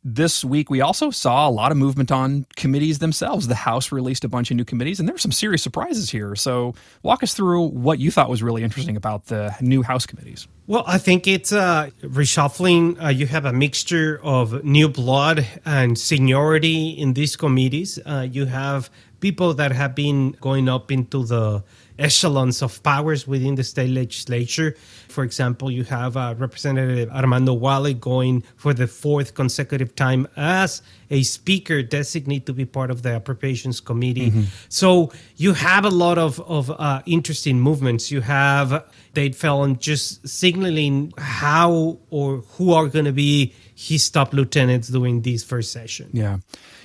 this 0.04 0.44
week, 0.44 0.70
we 0.70 0.82
also 0.82 1.12
saw 1.12 1.48
a 1.48 1.50
lot 1.50 1.72
of 1.72 1.78
movement 1.78 2.12
on 2.12 2.46
committees 2.58 3.00
themselves. 3.00 3.48
The 3.48 3.56
House 3.56 3.92
released 3.92 4.26
a 4.26 4.28
bunch 4.28 4.52
of 4.52 4.58
new 4.58 4.66
committees, 4.66 5.00
and 5.00 5.08
there 5.08 5.14
were 5.14 5.20
some 5.20 5.32
serious 5.32 5.64
surprises 5.64 6.10
here. 6.10 6.36
So 6.36 6.76
walk 7.02 7.24
us 7.24 7.34
through 7.34 7.68
what 7.68 8.00
you 8.00 8.12
thought 8.12 8.30
was 8.30 8.44
really 8.44 8.64
interesting 8.64 8.98
about 8.98 9.28
the 9.28 9.56
new 9.62 9.82
House 9.82 10.06
committees. 10.06 10.48
Well, 10.68 10.84
I 10.88 10.98
think 10.98 11.28
it's 11.28 11.54
uh, 11.54 11.92
reshuffling. 12.02 13.00
Uh, 13.00 13.10
you 13.10 13.28
have 13.28 13.46
a 13.46 13.54
mixture 13.54 14.20
of 14.24 14.64
new 14.64 14.90
blood 14.90 15.46
and 15.64 15.96
seniority 15.96 16.90
in 16.90 17.14
these 17.14 17.36
committees. 17.36 18.00
Uh, 18.04 18.28
you 18.32 18.46
have 18.46 18.90
people 19.20 19.54
that 19.54 19.72
have 19.72 19.94
been 19.94 20.32
going 20.42 20.68
up 20.68 20.92
into 20.92 21.24
the 21.24 21.64
echelons 22.00 22.64
of 22.64 22.82
powers 22.82 23.28
within 23.28 23.54
the 23.54 23.64
state 23.64 23.92
legislature. 23.92 24.76
For 25.08 25.24
example, 25.24 25.70
you 25.70 25.84
have 25.84 26.18
uh, 26.18 26.34
Representative 26.36 27.12
Armando 27.12 27.54
Walle 27.54 27.94
going 27.94 28.44
for 28.56 28.74
the 28.74 28.88
fourth 28.88 29.36
consecutive 29.36 29.96
time 29.96 30.28
as 30.36 30.82
a 31.10 31.24
speaker 31.24 31.82
designate 31.84 32.46
to 32.46 32.54
be 32.54 32.66
part 32.66 32.92
of 32.92 33.02
the 33.02 33.16
appropriations 33.16 33.80
committee. 33.80 34.32
Mm-hmm. 34.32 34.44
So 34.70 35.12
you 35.36 35.54
have 35.54 35.86
a 35.86 35.90
lot 35.90 36.18
of, 36.18 36.40
of 36.42 36.72
uh, 36.72 37.02
interesting 37.06 37.60
movements. 37.60 38.12
You 38.12 38.22
have 38.22 38.86
Dade 39.14 39.36
Phelan 39.36 39.80
just 39.80 40.28
signaling 40.28 41.14
how 41.18 42.00
or 42.10 42.38
who 42.58 42.74
are 42.74 42.88
going 42.88 43.06
to 43.06 43.14
be 43.14 43.54
his 43.76 44.10
top 44.10 44.34
lieutenants 44.34 44.88
during 44.88 45.22
this 45.22 45.44
first 45.44 45.72
session. 45.72 46.10
Yeah. 46.14 46.38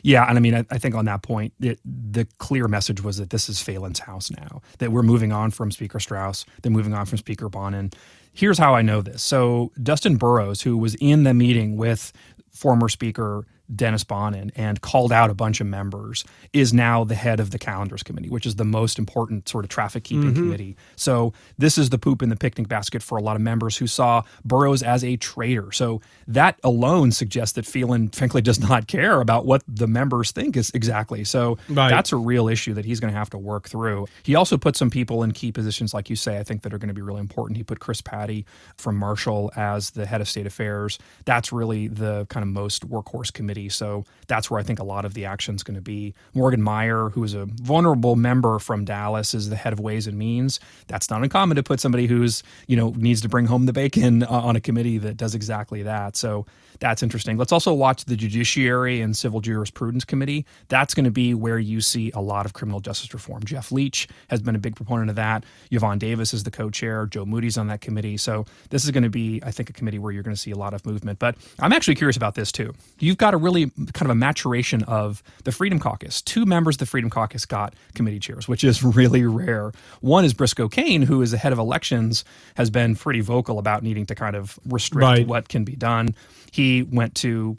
Yeah, 0.02 0.26
and 0.26 0.38
I 0.38 0.40
mean, 0.40 0.54
I, 0.54 0.64
I 0.70 0.78
think 0.78 0.94
on 0.94 1.04
that 1.04 1.22
point, 1.22 1.52
it, 1.60 1.78
the 1.84 2.26
clear 2.38 2.68
message 2.68 3.02
was 3.02 3.18
that 3.18 3.30
this 3.30 3.48
is 3.48 3.60
Phelan's 3.60 3.98
house 3.98 4.30
now. 4.30 4.62
That 4.78 4.92
we're 4.92 5.02
moving 5.02 5.30
on 5.30 5.50
from 5.50 5.70
Speaker 5.70 6.00
Straus, 6.00 6.46
they're 6.62 6.72
moving 6.72 6.94
on 6.94 7.06
from 7.06 7.18
Speaker 7.18 7.50
Bonnen. 7.50 7.92
Here's 8.32 8.58
how 8.58 8.74
I 8.74 8.82
know 8.82 9.02
this. 9.02 9.22
So 9.22 9.72
Dustin 9.82 10.16
Burrows, 10.16 10.62
who 10.62 10.78
was 10.78 10.94
in 10.96 11.24
the 11.24 11.34
meeting 11.34 11.76
with 11.76 12.12
former 12.50 12.88
Speaker 12.88 13.46
Dennis 13.74 14.04
Bonnen 14.04 14.50
and 14.56 14.80
called 14.80 15.12
out 15.12 15.30
a 15.30 15.34
bunch 15.34 15.60
of 15.60 15.66
members, 15.66 16.24
is 16.52 16.72
now 16.72 17.04
the 17.04 17.14
head 17.14 17.40
of 17.40 17.50
the 17.50 17.58
calendars 17.58 18.02
committee, 18.02 18.28
which 18.28 18.46
is 18.46 18.56
the 18.56 18.64
most 18.64 18.98
important 18.98 19.48
sort 19.48 19.64
of 19.64 19.68
traffic 19.68 20.04
keeping 20.04 20.32
mm-hmm. 20.32 20.42
committee. 20.42 20.76
So 20.96 21.32
this 21.58 21.78
is 21.78 21.90
the 21.90 21.98
poop 21.98 22.22
in 22.22 22.28
the 22.28 22.36
picnic 22.36 22.68
basket 22.68 23.02
for 23.02 23.18
a 23.18 23.22
lot 23.22 23.36
of 23.36 23.42
members 23.42 23.76
who 23.76 23.86
saw 23.86 24.22
Burrows 24.44 24.82
as 24.82 25.04
a 25.04 25.16
traitor. 25.16 25.72
So 25.72 26.00
that 26.26 26.58
alone 26.64 27.12
suggests 27.12 27.54
that 27.54 27.66
Phelan 27.66 28.08
frankly 28.08 28.42
does 28.42 28.60
not 28.60 28.86
care 28.86 29.20
about 29.20 29.46
what 29.46 29.62
the 29.68 29.86
members 29.86 30.30
think 30.32 30.56
is 30.56 30.70
exactly. 30.74 31.24
So 31.24 31.58
right. 31.68 31.90
that's 31.90 32.12
a 32.12 32.16
real 32.16 32.48
issue 32.48 32.74
that 32.74 32.84
he's 32.84 33.00
going 33.00 33.12
to 33.12 33.18
have 33.18 33.30
to 33.30 33.38
work 33.38 33.68
through. 33.68 34.06
He 34.22 34.34
also 34.34 34.56
put 34.56 34.76
some 34.76 34.90
people 34.90 35.22
in 35.22 35.32
key 35.32 35.52
positions, 35.52 35.94
like 35.94 36.10
you 36.10 36.16
say, 36.16 36.38
I 36.38 36.42
think 36.42 36.62
that 36.62 36.72
are 36.72 36.78
going 36.78 36.88
to 36.88 36.94
be 36.94 37.02
really 37.02 37.20
important. 37.20 37.56
He 37.56 37.62
put 37.62 37.80
Chris 37.80 38.00
Paddie 38.00 38.46
from 38.76 38.96
Marshall 38.96 39.52
as 39.56 39.90
the 39.90 40.06
head 40.06 40.20
of 40.20 40.28
state 40.28 40.46
affairs. 40.46 40.98
That's 41.24 41.52
really 41.52 41.88
the 41.88 42.26
kind 42.26 42.42
of 42.42 42.48
most 42.48 42.88
workhorse 42.88 43.32
committee 43.32 43.59
so 43.68 44.04
that's 44.26 44.50
where 44.50 44.60
I 44.60 44.62
think 44.62 44.78
a 44.78 44.84
lot 44.84 45.04
of 45.04 45.14
the 45.14 45.24
action 45.24 45.54
is 45.54 45.62
going 45.62 45.74
to 45.74 45.80
be. 45.80 46.14
Morgan 46.34 46.62
Meyer, 46.62 47.10
who 47.10 47.24
is 47.24 47.34
a 47.34 47.46
vulnerable 47.46 48.16
member 48.16 48.58
from 48.58 48.84
Dallas, 48.84 49.34
is 49.34 49.50
the 49.50 49.56
head 49.56 49.72
of 49.72 49.80
Ways 49.80 50.06
and 50.06 50.18
Means. 50.18 50.60
That's 50.86 51.10
not 51.10 51.22
uncommon 51.22 51.56
to 51.56 51.62
put 51.62 51.80
somebody 51.80 52.06
who's 52.06 52.42
you 52.66 52.76
know 52.76 52.94
needs 52.96 53.20
to 53.22 53.28
bring 53.28 53.46
home 53.46 53.66
the 53.66 53.72
bacon 53.72 54.22
uh, 54.22 54.28
on 54.28 54.56
a 54.56 54.60
committee 54.60 54.98
that 54.98 55.16
does 55.16 55.34
exactly 55.34 55.82
that. 55.82 56.16
So 56.16 56.46
that's 56.80 57.02
interesting. 57.02 57.36
Let's 57.36 57.52
also 57.52 57.72
watch 57.74 58.06
the 58.06 58.16
Judiciary 58.16 59.00
and 59.00 59.16
Civil 59.16 59.40
Jurisprudence 59.40 60.04
Committee. 60.04 60.46
That's 60.68 60.94
going 60.94 61.04
to 61.04 61.10
be 61.10 61.34
where 61.34 61.58
you 61.58 61.80
see 61.80 62.10
a 62.12 62.20
lot 62.20 62.46
of 62.46 62.54
criminal 62.54 62.80
justice 62.80 63.12
reform. 63.12 63.44
Jeff 63.44 63.70
Leach 63.70 64.08
has 64.28 64.40
been 64.40 64.56
a 64.56 64.58
big 64.58 64.76
proponent 64.76 65.10
of 65.10 65.16
that. 65.16 65.44
Yvonne 65.70 65.98
Davis 65.98 66.32
is 66.32 66.44
the 66.44 66.50
co-chair. 66.50 67.06
Joe 67.06 67.26
Moody's 67.26 67.58
on 67.58 67.66
that 67.68 67.82
committee. 67.82 68.16
So 68.16 68.46
this 68.70 68.84
is 68.84 68.90
going 68.90 69.04
to 69.04 69.10
be, 69.10 69.40
I 69.44 69.50
think, 69.50 69.68
a 69.68 69.72
committee 69.74 69.98
where 69.98 70.10
you're 70.10 70.22
going 70.22 70.34
to 70.34 70.40
see 70.40 70.50
a 70.50 70.56
lot 70.56 70.72
of 70.72 70.84
movement. 70.86 71.18
But 71.18 71.36
I'm 71.58 71.72
actually 71.72 71.96
curious 71.96 72.16
about 72.16 72.34
this 72.34 72.50
too. 72.50 72.72
You've 72.98 73.18
got 73.18 73.34
a 73.34 73.36
really 73.50 73.70
kind 73.92 74.02
of 74.02 74.10
a 74.10 74.14
maturation 74.14 74.82
of 74.84 75.22
the 75.44 75.52
Freedom 75.52 75.78
Caucus. 75.78 76.22
Two 76.22 76.46
members 76.46 76.76
of 76.76 76.80
the 76.80 76.86
Freedom 76.86 77.10
Caucus 77.10 77.46
got 77.46 77.74
committee 77.94 78.18
chairs, 78.18 78.48
which 78.48 78.64
is 78.64 78.82
really 78.96 79.24
rare. 79.24 79.72
One 80.00 80.24
is 80.24 80.34
Briscoe 80.34 80.68
Cain, 80.68 81.02
who 81.02 81.22
is 81.22 81.32
the 81.32 81.38
head 81.38 81.52
of 81.52 81.58
elections, 81.58 82.24
has 82.54 82.70
been 82.70 82.96
pretty 82.96 83.20
vocal 83.20 83.58
about 83.58 83.82
needing 83.82 84.06
to 84.06 84.14
kind 84.14 84.36
of 84.36 84.58
restrict 84.66 85.02
right. 85.02 85.26
what 85.26 85.48
can 85.48 85.64
be 85.64 85.76
done. 85.76 86.14
He 86.52 86.82
went 86.82 87.14
to 87.16 87.56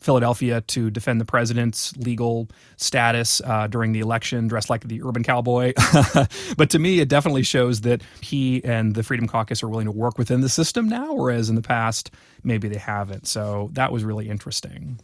Philadelphia 0.00 0.60
to 0.62 0.90
defend 0.90 1.20
the 1.20 1.24
president's 1.24 1.96
legal 1.96 2.48
status 2.76 3.40
uh, 3.44 3.68
during 3.68 3.92
the 3.92 4.00
election, 4.00 4.48
dressed 4.48 4.68
like 4.68 4.86
the 4.86 5.02
urban 5.02 5.22
cowboy. 5.22 5.72
but 6.56 6.70
to 6.70 6.78
me, 6.78 7.00
it 7.00 7.08
definitely 7.08 7.44
shows 7.44 7.82
that 7.82 8.02
he 8.20 8.62
and 8.64 8.94
the 8.94 9.02
Freedom 9.02 9.28
Caucus 9.28 9.62
are 9.62 9.68
willing 9.68 9.86
to 9.86 9.92
work 9.92 10.18
within 10.18 10.40
the 10.40 10.48
system 10.48 10.88
now, 10.88 11.14
whereas 11.14 11.48
in 11.48 11.54
the 11.54 11.62
past, 11.62 12.10
maybe 12.42 12.68
they 12.68 12.78
haven't. 12.78 13.26
So 13.28 13.70
that 13.74 13.92
was 13.92 14.04
really 14.04 14.28
interesting. 14.28 14.98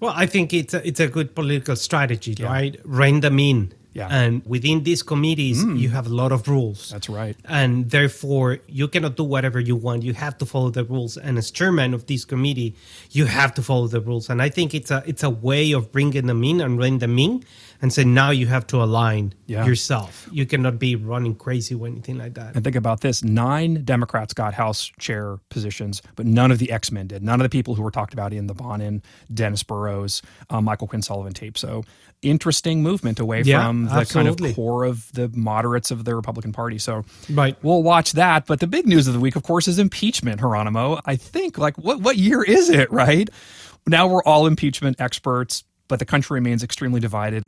Well, 0.00 0.12
I 0.14 0.26
think 0.26 0.52
it's 0.52 0.74
a, 0.74 0.86
it's 0.86 1.00
a 1.00 1.08
good 1.08 1.34
political 1.34 1.76
strategy, 1.76 2.36
yeah. 2.38 2.46
right? 2.46 2.80
Rein 2.84 3.20
them 3.20 3.38
in. 3.38 3.72
Yeah. 3.94 4.08
And 4.10 4.42
within 4.46 4.84
these 4.84 5.02
committees, 5.02 5.64
mm. 5.64 5.76
you 5.76 5.88
have 5.88 6.06
a 6.06 6.14
lot 6.14 6.30
of 6.30 6.46
rules. 6.46 6.90
That's 6.90 7.08
right. 7.08 7.36
And 7.46 7.90
therefore, 7.90 8.58
you 8.68 8.86
cannot 8.86 9.16
do 9.16 9.24
whatever 9.24 9.58
you 9.58 9.74
want. 9.74 10.04
You 10.04 10.12
have 10.14 10.38
to 10.38 10.46
follow 10.46 10.70
the 10.70 10.84
rules. 10.84 11.16
And 11.16 11.36
as 11.36 11.50
chairman 11.50 11.94
of 11.94 12.06
this 12.06 12.24
committee, 12.24 12.76
you 13.10 13.24
have 13.24 13.54
to 13.54 13.62
follow 13.62 13.88
the 13.88 14.00
rules. 14.00 14.30
And 14.30 14.40
I 14.40 14.50
think 14.50 14.72
it's 14.72 14.92
a 14.92 15.02
it's 15.04 15.24
a 15.24 15.30
way 15.30 15.72
of 15.72 15.90
bringing 15.90 16.26
them 16.26 16.44
in 16.44 16.60
and 16.60 16.78
reining 16.78 17.00
them 17.00 17.18
in 17.18 17.42
and 17.80 17.92
say 17.92 18.04
now 18.04 18.30
you 18.30 18.46
have 18.46 18.66
to 18.68 18.82
align 18.82 19.34
yeah. 19.46 19.64
yourself. 19.64 20.28
You 20.32 20.46
cannot 20.46 20.78
be 20.78 20.96
running 20.96 21.34
crazy 21.34 21.74
or 21.74 21.86
anything 21.86 22.18
like 22.18 22.34
that. 22.34 22.54
And 22.54 22.64
think 22.64 22.76
about 22.76 23.00
this: 23.00 23.22
nine 23.22 23.84
Democrats 23.84 24.34
got 24.34 24.54
House 24.54 24.90
chair 24.98 25.38
positions, 25.48 26.02
but 26.16 26.26
none 26.26 26.50
of 26.50 26.58
the 26.58 26.72
X 26.72 26.90
Men 26.90 27.06
did. 27.06 27.22
None 27.22 27.40
of 27.40 27.44
the 27.44 27.48
people 27.48 27.74
who 27.74 27.82
were 27.82 27.90
talked 27.90 28.12
about 28.12 28.32
in 28.32 28.46
the 28.46 28.54
Bonnen, 28.54 29.02
Dennis 29.32 29.62
Burrows, 29.62 30.22
um, 30.50 30.64
Michael 30.64 30.88
Quinn 30.88 31.02
Sullivan 31.02 31.32
tape. 31.32 31.56
So 31.56 31.84
interesting 32.22 32.82
movement 32.82 33.20
away 33.20 33.42
yeah, 33.42 33.64
from 33.64 33.84
the 33.84 33.92
absolutely. 33.92 34.48
kind 34.48 34.50
of 34.50 34.56
core 34.56 34.84
of 34.84 35.12
the 35.12 35.28
moderates 35.34 35.90
of 35.90 36.04
the 36.04 36.16
Republican 36.16 36.52
Party. 36.52 36.78
So 36.78 37.04
right. 37.30 37.56
we'll 37.62 37.82
watch 37.82 38.12
that. 38.12 38.46
But 38.46 38.60
the 38.60 38.66
big 38.66 38.86
news 38.86 39.06
of 39.06 39.14
the 39.14 39.20
week, 39.20 39.36
of 39.36 39.44
course, 39.44 39.68
is 39.68 39.78
impeachment. 39.78 40.40
Jeronimo, 40.40 41.00
I 41.04 41.16
think 41.16 41.58
like 41.58 41.78
what 41.78 42.00
what 42.00 42.16
year 42.16 42.42
is 42.42 42.68
it? 42.70 42.88
Right 42.98 43.30
now 43.86 44.08
we're 44.08 44.24
all 44.24 44.46
impeachment 44.46 45.00
experts 45.00 45.62
but 45.88 45.98
the 45.98 46.04
country 46.04 46.34
remains 46.34 46.62
extremely 46.62 47.00
divided. 47.00 47.42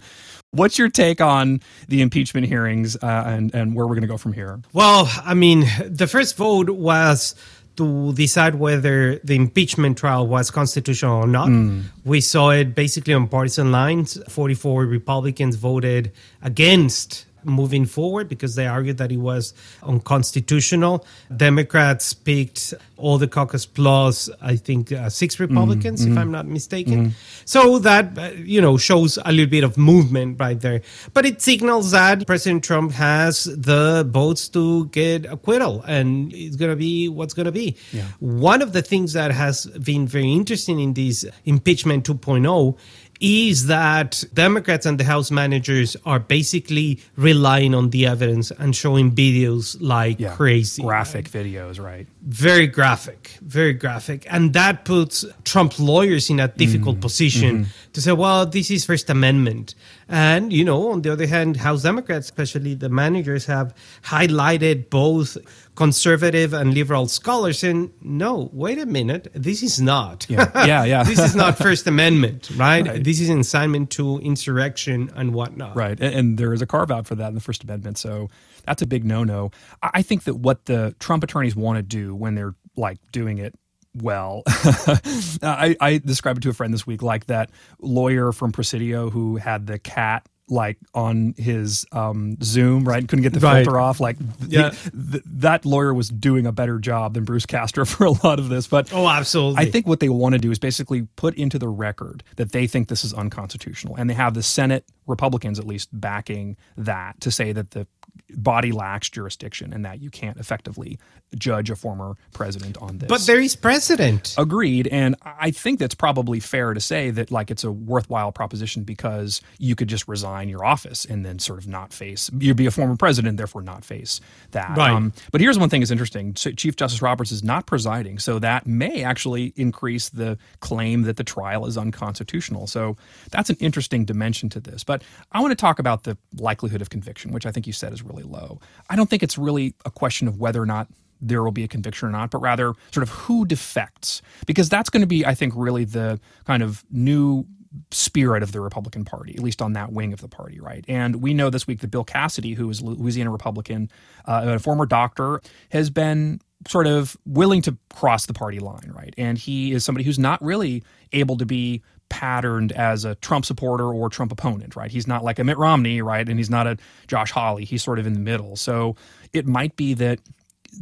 What's 0.53 0.79
your 0.79 0.89
take 0.89 1.21
on 1.21 1.61
the 1.89 2.03
impeachment 2.03 2.47
hearings 2.47 2.97
uh, 2.97 3.25
and, 3.27 3.55
and 3.55 3.75
where 3.75 3.87
we're 3.87 3.95
going 3.95 4.03
to 4.03 4.09
go 4.09 4.17
from 4.17 4.33
here? 4.33 4.61
Well, 4.73 5.09
I 5.25 5.35
mean, 5.35 5.67
the 5.87 6.07
first 6.07 6.37
vote 6.37 6.71
was 6.71 7.35
to 7.77 8.13
decide 8.13 8.57
whether 8.57 9.17
the 9.21 9.37
impeachment 9.37 9.97
trial 9.97 10.27
was 10.27 10.51
constitutional 10.51 11.17
or 11.17 11.27
not. 11.27 11.49
Mm. 11.49 11.85
We 12.05 12.21
saw 12.21 12.51
it 12.51 12.75
basically 12.75 13.15
on 13.15 13.29
partisan 13.29 13.71
lines. 13.73 14.19
44 14.29 14.85
Republicans 14.85 15.57
voted 15.57 16.13
against 16.43 17.27
moving 17.45 17.87
forward 17.87 18.29
because 18.29 18.55
they 18.55 18.67
argued 18.67 18.99
that 18.99 19.11
it 19.13 19.19
was 19.19 19.55
unconstitutional. 19.83 21.05
Democrats 21.35 22.13
picked 22.13 22.75
all 22.97 23.19
the 23.19 23.29
caucus 23.29 23.67
plus, 23.67 24.29
I 24.41 24.57
think, 24.57 24.93
uh, 24.93 25.09
six 25.09 25.41
Republicans, 25.41 26.03
mm-hmm. 26.03 26.13
if 26.13 26.19
I'm 26.19 26.31
not 26.31 26.47
mistaken. 26.47 27.07
Mm-hmm. 27.07 27.43
So 27.45 27.79
that, 27.81 28.19
uh, 28.19 28.31
you 28.37 28.61
know, 28.61 28.77
shows 28.77 29.19
a 29.25 29.33
little 29.33 29.51
bit 29.51 29.65
of 29.65 29.77
movement 29.79 30.39
right 30.39 30.61
there. 30.61 30.83
But 31.15 31.27
it 31.27 31.41
signals 31.41 31.91
that 31.93 32.27
President 32.27 32.63
Trump 32.63 32.93
has 32.93 33.45
the 33.45 34.07
votes 34.09 34.49
to 34.51 34.87
get 34.87 35.27
acquittal 35.27 35.83
and 35.83 36.33
it's 36.33 36.57
going 36.57 36.71
to 36.71 36.77
be 36.77 37.09
what's 37.09 37.35
going 37.35 37.47
to 37.47 37.53
be. 37.53 37.77
Yeah. 37.93 38.05
One 38.21 38.63
of 38.63 38.73
the 38.73 38.83
things 38.83 39.13
that 39.15 39.31
has 39.33 39.67
been 39.67 40.07
very 40.07 40.33
interesting 40.33 40.79
in 40.81 40.95
this 40.95 41.25
impeachment 41.45 42.07
2.0 42.07 42.77
is 43.21 43.67
that 43.67 44.25
Democrats 44.33 44.87
and 44.87 44.99
the 44.99 45.05
House 45.05 45.31
managers 45.31 45.97
are 46.07 46.19
basically 46.19 47.01
relying 47.17 47.75
on 47.75 47.91
the 47.91 48.07
evidence 48.07 48.51
and 48.53 48.75
showing 48.75 49.13
videos 49.13 49.77
like 49.81 50.19
yeah, 50.19 50.35
crazy. 50.35 50.83
Graphic 50.83 51.29
right? 51.35 51.45
videos, 51.45 51.79
right? 51.79 52.07
Very 52.23 52.67
graphic, 52.67 53.37
very 53.43 53.75
graphic. 53.75 54.27
And 54.31 54.55
that 54.55 54.87
puts 54.87 55.25
Trump 55.45 55.79
lawyers 55.79 56.31
in 56.31 56.41
a 56.41 56.49
difficult 56.49 56.97
mm, 56.97 57.03
position 57.03 57.65
mm-hmm. 57.65 57.93
to 57.93 58.01
say, 58.01 58.13
well, 58.13 58.47
this 58.47 58.71
is 58.71 58.85
First 58.87 59.11
Amendment. 59.11 59.75
And, 60.11 60.53
you 60.53 60.65
know, 60.65 60.91
on 60.91 61.03
the 61.03 61.13
other 61.13 61.27
hand, 61.29 61.57
House 61.57 61.83
Democrats, 61.83 62.27
especially 62.27 62.75
the 62.75 62.89
managers, 62.89 63.47
have 63.47 63.73
highlighted 64.03 64.91
both 64.91 65.39
conservative 65.77 66.53
and 66.53 66.75
liberal 66.75 67.07
scholars 67.07 67.63
and 67.63 67.93
no, 68.03 68.51
wait 68.53 68.79
a 68.79 68.87
minute, 68.87 69.29
this 69.35 69.63
is 69.63 69.81
not. 69.81 70.27
Yeah, 70.29 70.51
yeah. 70.67 70.85
yeah. 70.85 71.03
this 71.05 71.21
is 71.21 71.37
not 71.37 71.57
First 71.57 71.87
Amendment, 71.87 72.51
right? 72.57 72.87
right? 72.87 73.05
This 73.05 73.21
is 73.21 73.29
incitement 73.29 73.91
to 73.93 74.19
insurrection 74.19 75.11
and 75.15 75.33
whatnot. 75.33 75.77
Right. 75.77 75.99
And, 76.01 76.15
and 76.15 76.39
there 76.39 76.53
is 76.53 76.61
a 76.61 76.67
carve 76.67 76.91
out 76.91 77.07
for 77.07 77.15
that 77.15 77.29
in 77.29 77.35
the 77.35 77.41
First 77.41 77.63
Amendment. 77.63 77.97
So 77.97 78.29
that's 78.67 78.83
a 78.83 78.87
big 78.87 79.05
no 79.05 79.23
no. 79.23 79.53
I 79.81 80.03
think 80.03 80.25
that 80.25 80.35
what 80.35 80.67
the 80.67 80.95
Trump 80.99 81.23
attorneys 81.23 81.55
want 81.55 81.77
to 81.77 81.83
do 81.83 82.17
when 82.17 82.35
they're 82.35 82.57
like 82.77 82.99
doing 83.13 83.39
it 83.39 83.55
well. 83.95 84.43
I, 84.47 85.77
I 85.81 85.99
described 86.05 86.39
it 86.39 86.43
to 86.43 86.51
a 86.51 86.53
friend 86.53 86.73
this 86.73 86.87
week 86.87 87.03
like 87.03 87.27
that 87.27 87.51
lawyer 87.81 88.33
from 88.33 88.53
Presidio 88.53 89.11
who 89.11 89.37
had 89.37 89.67
the 89.67 89.79
cat 89.79 90.27
like 90.51 90.79
on 90.95 91.35
his 91.39 91.87
um, 91.93 92.37
Zoom, 92.43 92.87
right? 92.87 93.07
Couldn't 93.07 93.23
get 93.23 93.33
the 93.33 93.41
right. 93.41 93.65
filter 93.65 93.79
off. 93.79 94.01
Like, 94.01 94.17
yeah. 94.47 94.71
th- 94.71 95.23
that 95.25 95.65
lawyer 95.65 95.95
was 95.95 96.09
doing 96.09 96.47
a 96.47 96.53
better 96.53 96.79
job 96.79 97.15
than 97.15 97.25
Bruce 97.25 97.47
Castor 97.47 97.85
for 97.87 98.05
a 98.05 98.11
lot 98.11 98.39
of 98.39 98.49
this. 98.49 98.67
But 98.67 98.93
oh, 98.93 99.09
absolutely. 99.09 99.63
I 99.63 99.71
think 99.71 99.87
what 99.87 100.01
they 100.01 100.09
want 100.09 100.35
to 100.35 100.39
do 100.39 100.51
is 100.51 100.59
basically 100.59 101.03
put 101.17 101.35
into 101.37 101.59
the 101.59 101.69
record 101.69 102.23
that 102.37 102.53
they 102.53 102.67
think 102.67 102.89
this 102.89 103.05
is 103.05 103.15
unconstitutional, 103.15 103.97
and 103.97 104.11
they 104.11 104.15
have 104.15 104.35
the 104.35 104.43
Senate 104.43 104.85
Republicans 105.07 105.59
at 105.59 105.67
least 105.67 105.89
backing 105.93 106.57
that 106.77 107.21
to 107.21 107.31
say 107.31 107.53
that 107.53 107.71
the 107.71 107.87
body 108.31 108.73
lacks 108.73 109.09
jurisdiction 109.09 109.73
and 109.73 109.85
that 109.85 110.01
you 110.01 110.11
can't 110.11 110.39
effectively 110.39 110.99
judge 111.37 111.71
a 111.71 111.77
former 111.77 112.17
president 112.33 112.77
on 112.79 112.99
this. 112.99 113.09
But 113.09 113.23
there 113.23 113.41
is 113.41 113.55
precedent. 113.55 114.35
Agreed. 114.37 114.89
And 114.89 115.17
I 115.23 115.51
think 115.51 115.79
that's 115.79 115.95
probably 115.95 116.41
fair 116.41 116.75
to 116.75 116.81
say 116.81 117.11
that 117.11 117.31
like 117.31 117.51
it's 117.51 117.65
a 117.65 117.71
worthwhile 117.71 118.33
proposition 118.33 118.83
because 118.83 119.41
you 119.59 119.75
could 119.75 119.89
just 119.89 120.09
resign 120.09 120.49
your 120.49 120.65
office 120.65 121.05
and 121.05 121.25
then 121.25 121.39
sort 121.39 121.59
of 121.59 121.69
not 121.69 121.93
face 121.93 122.31
you'd 122.39 122.57
be 122.57 122.67
a 122.67 122.71
former 122.71 122.97
president, 122.97 123.37
therefore 123.37 123.63
not 123.63 123.85
face 123.85 124.21
that. 124.53 124.77
Right. 124.77 124.91
Um, 124.91 125.13
but 125.33 125.41
here's 125.41 125.59
one 125.59 125.69
thing 125.69 125.81
that's 125.81 125.91
interesting. 125.91 126.35
Chief 126.35 126.77
Justice 126.77 127.03
Roberts 127.03 127.33
is 127.33 127.43
not 127.43 127.67
presiding, 127.67 128.19
so 128.19 128.39
that 128.39 128.67
may 128.67 129.03
actually 129.03 129.53
increase 129.57 130.09
the 130.09 130.39
claim 130.61 131.03
that 131.03 131.17
the 131.17 131.25
trial 131.25 131.67
is 131.67 131.77
unconstitutional. 131.77 132.67
So 132.67 132.97
that's 133.31 133.51
an 133.51 133.57
interesting 133.61 134.05
dimension 134.05 134.49
to 134.51 134.61
this. 134.61 134.85
But 134.85 135.03
I 135.33 135.41
want 135.41 135.53
to 135.53 135.57
talk 135.57 135.79
about 135.79 136.05
the 136.05 136.17
likelihood 136.37 136.81
of 136.81 136.91
conviction, 136.91 137.33
which 137.33 137.47
I 137.47 137.53
think 137.53 137.67
you 137.67 137.73
said 137.73 137.93
is 137.93 138.00
really 138.03 138.23
low. 138.23 138.61
I 138.89 138.97
don't 138.97 139.09
think 139.09 139.23
it's 139.23 139.39
really 139.39 139.75
a 139.85 139.91
question 139.91 140.29
of 140.29 140.39
whether 140.39 140.61
or 140.63 140.67
not 140.67 140.89
there 141.21 141.43
will 141.43 141.53
be 141.53 141.65
a 141.65 141.69
conviction 141.69 142.09
or 142.09 142.11
not, 142.11 142.31
but 142.31 142.39
rather 142.39 142.73
sort 142.93 143.03
of 143.03 143.11
who 143.11 143.45
defects, 143.45 144.23
because 144.47 144.69
that's 144.69 144.89
going 144.89 145.03
to 145.03 145.07
be, 145.07 145.27
I 145.27 145.35
think, 145.35 145.53
really 145.57 145.85
the 145.85 146.19
kind 146.47 146.63
of 146.63 146.85
new 146.91 147.47
spirit 147.91 148.43
of 148.43 148.53
the 148.53 148.61
Republican 148.61 149.05
Party, 149.05 149.35
at 149.35 149.41
least 149.41 149.63
on 149.63 149.75
that 149.75 149.93
wing 149.93 150.13
of 150.13 150.21
the 150.21 150.29
party, 150.29 150.59
right? 150.61 150.85
And 150.89 151.17
we 151.17 151.35
know 151.35 151.51
this 151.51 151.67
week 151.67 151.81
that 151.81 151.89
Bill 151.89 152.05
Cassidy, 152.05 152.55
who 152.55 152.69
is 152.69 152.81
a 152.81 152.87
Louisiana 152.87 153.31
Republican, 153.31 153.91
uh, 154.25 154.43
a 154.45 154.59
former 154.59 154.87
doctor, 154.87 155.41
has 155.71 155.89
been 155.91 156.41
sort 156.67 156.87
of 156.87 157.17
willing 157.27 157.63
to 157.63 157.77
cross 157.95 158.27
the 158.27 158.35
party 158.35 158.59
line, 158.59 158.93
right? 158.95 159.15
And 159.17 159.39
he 159.39 159.73
is 159.73 159.85
somebody 159.85 160.05
who's 160.05 160.19
not 160.19 160.43
really 160.43 160.83
able 161.13 161.37
to 161.37 161.47
be 161.47 161.83
patterned 162.11 162.73
as 162.73 163.07
a 163.07 163.15
Trump 163.17 163.47
supporter 163.47 163.87
or 163.87 164.11
Trump 164.11 164.31
opponent, 164.31 164.77
right? 164.77 164.91
He's 164.91 165.07
not 165.07 165.25
like 165.25 165.39
a 165.39 165.45
Mitt 165.45 165.57
Romney, 165.57 166.03
right? 166.03 166.29
And 166.29 166.39
he's 166.39 166.51
not 166.51 166.67
a 166.67 166.77
Josh 167.07 167.31
Hawley. 167.31 167.65
He's 167.65 167.83
sort 167.83 167.99
of 167.99 168.07
in 168.07 168.13
the 168.13 168.21
middle. 168.21 168.57
So 168.57 168.97
it 169.33 169.47
might 169.47 169.77
be 169.77 169.95
that 169.95 170.19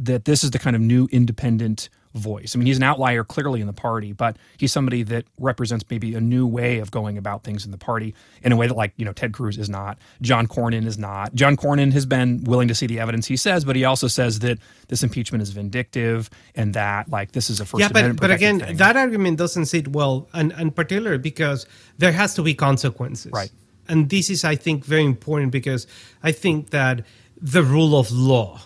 that 0.01 0.25
this 0.25 0.43
is 0.43 0.51
the 0.51 0.59
kind 0.59 0.75
of 0.75 0.81
new 0.81 1.07
independent 1.11 1.89
voice. 2.15 2.55
I 2.55 2.59
mean, 2.59 2.65
he's 2.65 2.77
an 2.77 2.83
outlier 2.83 3.23
clearly 3.23 3.61
in 3.61 3.67
the 3.67 3.73
party, 3.73 4.13
but 4.13 4.37
he's 4.57 4.71
somebody 4.71 5.03
that 5.03 5.25
represents 5.39 5.85
maybe 5.89 6.15
a 6.15 6.21
new 6.21 6.47
way 6.47 6.79
of 6.79 6.89
going 6.91 7.17
about 7.17 7.43
things 7.43 7.65
in 7.65 7.71
the 7.71 7.77
party 7.77 8.15
in 8.41 8.51
a 8.51 8.55
way 8.55 8.67
that, 8.67 8.75
like, 8.75 8.93
you 8.97 9.05
know, 9.05 9.13
Ted 9.13 9.33
Cruz 9.33 9.57
is 9.57 9.69
not, 9.69 9.97
John 10.21 10.47
Cornyn 10.47 10.85
is 10.85 10.97
not. 10.97 11.35
John 11.35 11.55
Cornyn 11.55 11.93
has 11.93 12.05
been 12.05 12.43
willing 12.43 12.67
to 12.67 12.75
see 12.75 12.87
the 12.87 12.99
evidence 12.99 13.27
he 13.27 13.37
says, 13.37 13.63
but 13.63 13.75
he 13.75 13.85
also 13.85 14.07
says 14.07 14.39
that 14.39 14.57
this 14.87 15.03
impeachment 15.03 15.41
is 15.41 15.51
vindictive 15.51 16.29
and 16.55 16.73
that, 16.73 17.09
like, 17.09 17.31
this 17.33 17.49
is 17.49 17.59
a 17.59 17.65
first 17.65 17.81
yeah, 17.81 17.89
but, 17.91 18.15
but 18.19 18.31
again, 18.31 18.59
thing. 18.59 18.77
that 18.77 18.97
argument 18.97 19.37
doesn't 19.37 19.65
sit 19.65 19.87
well, 19.89 20.27
and, 20.33 20.51
and 20.53 20.75
particularly 20.75 21.19
because 21.19 21.67
there 21.97 22.11
has 22.11 22.33
to 22.35 22.41
be 22.41 22.53
consequences. 22.55 23.31
Right. 23.31 23.51
And 23.87 24.09
this 24.09 24.29
is, 24.29 24.43
I 24.43 24.55
think, 24.55 24.85
very 24.85 25.05
important 25.05 25.51
because 25.51 25.87
I 26.23 26.31
think 26.31 26.71
that 26.71 27.05
the 27.41 27.63
rule 27.63 27.97
of 27.97 28.11
law, 28.11 28.61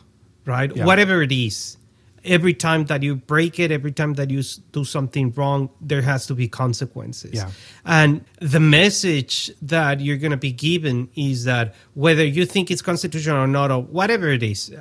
right, 0.45 0.75
yeah. 0.75 0.85
whatever 0.85 1.21
it 1.21 1.31
is, 1.31 1.77
every 2.25 2.53
time 2.53 2.85
that 2.85 3.03
you 3.03 3.15
break 3.15 3.59
it, 3.59 3.71
every 3.71 3.91
time 3.91 4.13
that 4.13 4.29
you 4.29 4.41
do 4.71 4.83
something 4.83 5.31
wrong, 5.31 5.69
there 5.81 6.01
has 6.01 6.25
to 6.27 6.35
be 6.35 6.47
consequences. 6.47 7.33
Yeah. 7.33 7.51
And 7.85 8.23
the 8.39 8.59
message 8.59 9.51
that 9.61 9.99
you're 9.99 10.17
going 10.17 10.31
to 10.31 10.37
be 10.37 10.51
given 10.51 11.09
is 11.15 11.43
that 11.45 11.75
whether 11.93 12.25
you 12.25 12.45
think 12.45 12.71
it's 12.71 12.81
constitutional 12.81 13.37
or 13.37 13.47
not, 13.47 13.71
or 13.71 13.81
whatever 13.81 14.29
it 14.29 14.43
is, 14.43 14.73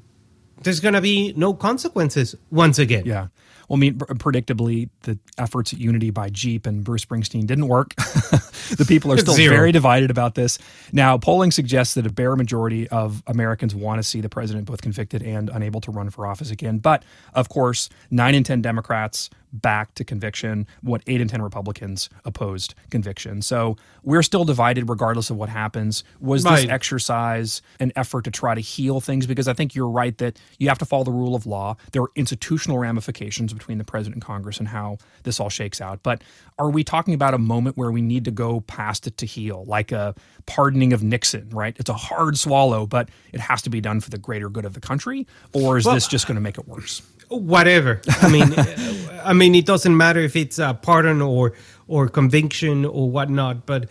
there's 0.62 0.80
going 0.80 0.94
to 0.94 1.00
be 1.00 1.32
no 1.36 1.54
consequences 1.54 2.36
once 2.50 2.78
again. 2.78 3.04
Yeah. 3.04 3.28
Well, 3.72 3.78
I 3.78 3.80
mean, 3.80 3.94
predictably, 3.94 4.90
the 5.04 5.18
efforts 5.38 5.72
at 5.72 5.78
unity 5.78 6.10
by 6.10 6.28
Jeep 6.28 6.66
and 6.66 6.84
Bruce 6.84 7.06
Springsteen 7.06 7.46
didn't 7.46 7.68
work. 7.68 7.94
the 7.96 8.84
people 8.86 9.10
are 9.10 9.16
still 9.16 9.32
Zero. 9.32 9.56
very 9.56 9.72
divided 9.72 10.10
about 10.10 10.34
this. 10.34 10.58
Now, 10.92 11.16
polling 11.16 11.52
suggests 11.52 11.94
that 11.94 12.06
a 12.06 12.12
bare 12.12 12.36
majority 12.36 12.86
of 12.90 13.22
Americans 13.26 13.74
want 13.74 13.98
to 13.98 14.02
see 14.02 14.20
the 14.20 14.28
president 14.28 14.66
both 14.66 14.82
convicted 14.82 15.22
and 15.22 15.48
unable 15.48 15.80
to 15.80 15.90
run 15.90 16.10
for 16.10 16.26
office 16.26 16.50
again. 16.50 16.80
But 16.80 17.02
of 17.32 17.48
course, 17.48 17.88
nine 18.10 18.34
in 18.34 18.44
10 18.44 18.60
Democrats 18.60 19.30
back 19.52 19.94
to 19.94 20.04
conviction, 20.04 20.66
what 20.82 21.02
eight 21.06 21.20
in 21.20 21.28
10 21.28 21.42
Republicans 21.42 22.08
opposed 22.24 22.74
conviction. 22.90 23.42
So 23.42 23.76
we're 24.02 24.22
still 24.22 24.44
divided 24.44 24.88
regardless 24.88 25.30
of 25.30 25.36
what 25.36 25.48
happens. 25.48 26.04
Was 26.20 26.44
right. 26.44 26.62
this 26.62 26.70
exercise 26.70 27.62
an 27.78 27.92
effort 27.94 28.24
to 28.24 28.30
try 28.30 28.54
to 28.54 28.60
heal 28.60 29.00
things? 29.00 29.26
Because 29.26 29.48
I 29.48 29.52
think 29.52 29.74
you're 29.74 29.88
right 29.88 30.16
that 30.18 30.38
you 30.58 30.68
have 30.68 30.78
to 30.78 30.84
follow 30.84 31.04
the 31.04 31.12
rule 31.12 31.34
of 31.34 31.46
law. 31.46 31.76
There 31.92 32.02
are 32.02 32.10
institutional 32.16 32.78
ramifications 32.78 33.52
between 33.62 33.78
the 33.78 33.84
president 33.84 34.16
and 34.16 34.24
Congress 34.24 34.58
and 34.58 34.66
how 34.66 34.98
this 35.22 35.38
all 35.38 35.48
shakes 35.48 35.80
out. 35.80 36.02
But 36.02 36.22
are 36.58 36.68
we 36.68 36.82
talking 36.82 37.14
about 37.14 37.32
a 37.32 37.38
moment 37.38 37.76
where 37.76 37.92
we 37.92 38.02
need 38.02 38.24
to 38.24 38.32
go 38.32 38.60
past 38.60 39.06
it 39.06 39.16
to 39.18 39.26
heal, 39.26 39.64
like 39.66 39.92
a 39.92 40.16
pardoning 40.46 40.92
of 40.92 41.04
Nixon, 41.04 41.48
right? 41.50 41.76
It's 41.78 41.88
a 41.88 41.94
hard 41.94 42.36
swallow, 42.36 42.86
but 42.86 43.08
it 43.32 43.38
has 43.38 43.62
to 43.62 43.70
be 43.70 43.80
done 43.80 44.00
for 44.00 44.10
the 44.10 44.18
greater 44.18 44.48
good 44.48 44.64
of 44.64 44.74
the 44.74 44.80
country? 44.80 45.28
Or 45.52 45.78
is 45.78 45.84
well, 45.84 45.94
this 45.94 46.08
just 46.08 46.26
going 46.26 46.34
to 46.34 46.40
make 46.40 46.58
it 46.58 46.66
worse? 46.66 47.02
whatever. 47.28 48.00
I 48.20 48.28
mean, 48.28 48.54
I 49.24 49.32
mean, 49.32 49.54
it 49.54 49.64
doesn't 49.64 49.96
matter 49.96 50.20
if 50.20 50.36
it's 50.36 50.58
a 50.58 50.74
pardon 50.74 51.22
or 51.22 51.54
or 51.88 52.08
conviction 52.08 52.84
or 52.84 53.10
whatnot, 53.10 53.66
but 53.66 53.88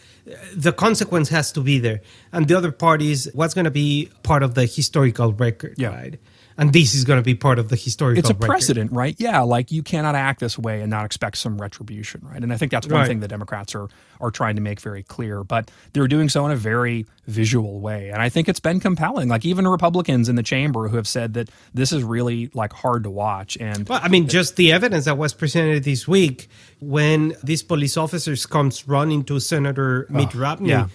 the 0.55 0.71
consequence 0.71 1.29
has 1.29 1.51
to 1.53 1.61
be 1.61 1.79
there. 1.79 2.01
And 2.31 2.47
the 2.47 2.55
other 2.55 2.71
part 2.71 3.01
is 3.01 3.29
what's 3.33 3.53
going 3.53 3.65
to 3.65 3.71
be 3.71 4.09
part 4.23 4.43
of 4.43 4.55
the 4.55 4.65
historical 4.65 5.33
record, 5.33 5.75
yeah. 5.77 5.89
right? 5.89 6.19
And 6.57 6.73
this 6.73 6.93
is 6.93 7.03
going 7.03 7.19
to 7.19 7.23
be 7.23 7.35
part 7.35 7.59
of 7.59 7.69
the 7.69 7.75
historical. 7.75 8.19
It's 8.19 8.29
a 8.29 8.33
record. 8.33 8.47
precedent, 8.47 8.91
right? 8.91 9.15
Yeah, 9.17 9.41
like 9.41 9.71
you 9.71 9.83
cannot 9.83 10.15
act 10.15 10.39
this 10.39 10.57
way 10.57 10.81
and 10.81 10.89
not 10.89 11.05
expect 11.05 11.37
some 11.37 11.59
retribution, 11.59 12.21
right? 12.23 12.41
And 12.41 12.51
I 12.53 12.57
think 12.57 12.71
that's 12.71 12.87
one 12.87 13.01
right. 13.01 13.07
thing 13.07 13.19
the 13.19 13.27
Democrats 13.27 13.75
are 13.75 13.89
are 14.19 14.31
trying 14.31 14.55
to 14.55 14.61
make 14.61 14.79
very 14.79 15.03
clear, 15.03 15.43
but 15.43 15.71
they're 15.93 16.07
doing 16.07 16.29
so 16.29 16.45
in 16.45 16.51
a 16.51 16.55
very 16.55 17.05
visual 17.27 17.79
way, 17.79 18.09
and 18.09 18.21
I 18.21 18.29
think 18.29 18.49
it's 18.49 18.59
been 18.59 18.79
compelling. 18.79 19.29
Like 19.29 19.45
even 19.45 19.67
Republicans 19.67 20.29
in 20.29 20.35
the 20.35 20.43
chamber 20.43 20.87
who 20.87 20.97
have 20.97 21.07
said 21.07 21.33
that 21.33 21.49
this 21.73 21.91
is 21.91 22.03
really 22.03 22.51
like 22.53 22.73
hard 22.73 23.03
to 23.03 23.09
watch. 23.09 23.57
And 23.59 23.87
well, 23.87 23.99
I 24.03 24.09
mean, 24.09 24.27
just 24.27 24.55
the 24.55 24.71
evidence 24.71 25.05
that 25.05 25.17
was 25.17 25.33
presented 25.33 25.83
this 25.83 26.07
week 26.07 26.49
when 26.79 27.35
these 27.43 27.63
police 27.63 27.97
officers 27.97 28.45
comes 28.45 28.87
running 28.87 29.23
to 29.25 29.39
Senator 29.39 30.07
oh, 30.09 30.13
Mitt 30.13 30.33
Romney. 30.33 30.69
Yeah 30.69 30.87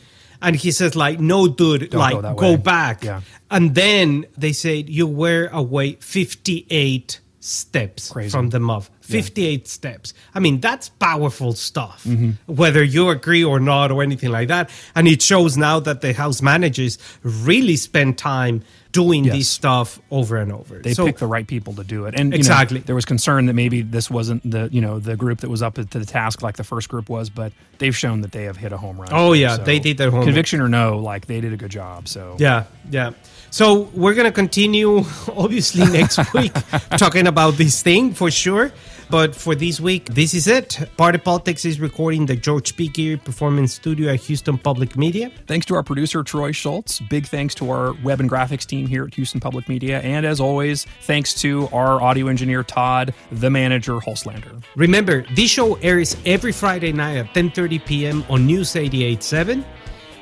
and 0.43 0.57
he 0.57 0.71
says 0.71 0.95
like 0.97 1.21
no 1.21 1.49
dude 1.49 1.91
Don't 1.91 2.01
like 2.01 2.21
go, 2.21 2.35
go 2.35 2.57
back 2.57 3.05
yeah. 3.05 3.21
and 3.51 3.75
then 3.75 4.27
they 4.37 4.53
say 4.53 4.85
you 4.87 5.07
were 5.07 5.49
away 5.53 5.95
58 6.01 7.21
steps 7.41 8.11
Crazy. 8.11 8.31
from 8.31 8.51
the 8.51 8.61
mob 8.61 8.85
58 9.07 9.61
yeah. 9.61 9.67
steps 9.67 10.15
i 10.35 10.41
mean 10.41 10.61
that's 10.61 10.89
powerful 10.89 11.53
stuff 11.53 12.05
mm-hmm. 12.05 12.31
whether 12.53 12.83
you 12.83 13.09
agree 13.11 13.45
or 13.45 13.61
not 13.61 13.91
or 13.91 14.03
anything 14.03 14.31
like 14.31 14.49
that 14.49 14.71
and 14.95 15.09
it 15.09 15.23
shows 15.23 15.57
now 15.57 15.81
that 15.81 16.01
the 16.01 16.13
house 16.13 16.43
managers 16.43 16.99
really 17.23 17.77
spend 17.77 18.19
time 18.19 18.63
doing 18.97 19.25
yes. 19.25 19.37
this 19.37 19.49
stuff 19.51 20.01
over 20.11 20.39
and 20.39 20.51
over. 20.51 20.79
They 20.79 20.95
so, 20.95 21.05
pick 21.05 21.19
the 21.19 21.27
right 21.27 21.47
people 21.47 21.75
to 21.75 21.85
do 21.85 22.07
it. 22.07 22.19
And 22.19 22.33
exactly, 22.33 22.79
know, 22.79 22.85
there 22.87 22.95
was 22.95 23.05
concern 23.05 23.45
that 23.45 23.53
maybe 23.53 23.83
this 23.83 24.11
wasn't 24.11 24.51
the 24.51 24.71
you 24.73 24.81
know 24.81 24.99
the 24.99 25.17
group 25.17 25.41
that 25.41 25.51
was 25.51 25.63
up 25.63 25.75
to 25.75 25.85
the 25.85 26.07
task 26.07 26.41
like 26.41 26.57
the 26.57 26.65
first 26.65 26.89
group 26.89 27.11
was, 27.11 27.29
but 27.29 27.53
they've 27.77 27.95
shown 27.95 28.23
that 28.23 28.33
they 28.33 28.45
have 28.45 28.57
hit 28.57 28.73
a 28.73 28.79
home 28.79 28.99
run. 28.99 29.11
Oh 29.13 29.35
yeah, 29.35 29.57
so, 29.57 29.65
they 29.65 29.79
did 29.79 29.99
their 29.99 30.11
home 30.11 30.25
conviction 30.25 30.61
run. 30.61 30.67
or 30.67 30.71
no, 30.71 30.99
like 30.99 31.27
they 31.27 31.43
did 31.43 31.53
a 31.53 31.59
good 31.59 31.71
job. 31.71 32.09
So 32.09 32.37
yeah, 32.39 32.65
yeah. 32.91 33.11
So 33.57 33.89
we're 33.95 34.13
gonna 34.13 34.33
continue 34.33 34.99
obviously 35.35 35.87
next 35.91 36.19
week 36.35 36.53
talking 36.99 37.27
about 37.27 37.55
this 37.55 37.83
thing 37.83 38.13
for 38.13 38.31
sure. 38.31 38.71
But 39.09 39.35
for 39.35 39.55
this 39.55 39.81
week, 39.81 40.05
this 40.13 40.35
is 40.35 40.47
it. 40.47 40.79
Party 40.99 41.17
Politics 41.17 41.65
is 41.65 41.81
recording 41.81 42.27
the 42.27 42.37
George 42.37 42.77
P. 42.77 42.89
Geary 42.89 43.17
Performance 43.17 43.73
Studio 43.73 44.13
at 44.13 44.21
Houston 44.21 44.59
Public 44.59 44.95
Media. 44.99 45.31
Thanks 45.47 45.65
to 45.67 45.75
our 45.75 45.83
producer, 45.83 46.23
Troy 46.23 46.53
Schultz. 46.53 47.01
Big 47.01 47.25
thanks 47.25 47.55
to 47.55 47.71
our 47.71 47.95
web 48.05 48.21
and 48.21 48.29
graphics 48.29 48.67
team 48.67 48.87
here 48.87 49.07
at 49.07 49.15
Houston 49.15 49.41
Public 49.41 49.71
Media. 49.71 50.01
And 50.01 50.27
as 50.27 50.39
always, 50.39 50.85
thanks 51.05 51.33
to 51.41 51.67
our 51.73 52.03
audio 52.03 52.27
engineer, 52.27 52.63
Todd, 52.63 53.15
the 53.33 53.49
manager, 53.49 53.95
Holslander. 54.01 54.63
Remember, 54.75 55.25
this 55.35 55.51
show 55.51 55.77
airs 55.77 56.15
every 56.27 56.53
Friday 56.53 56.93
night 56.93 57.17
at 57.17 57.33
10.30 57.33 57.87
p.m. 57.87 58.23
on 58.29 58.45
News 58.45 58.75
88.7. 58.75 59.65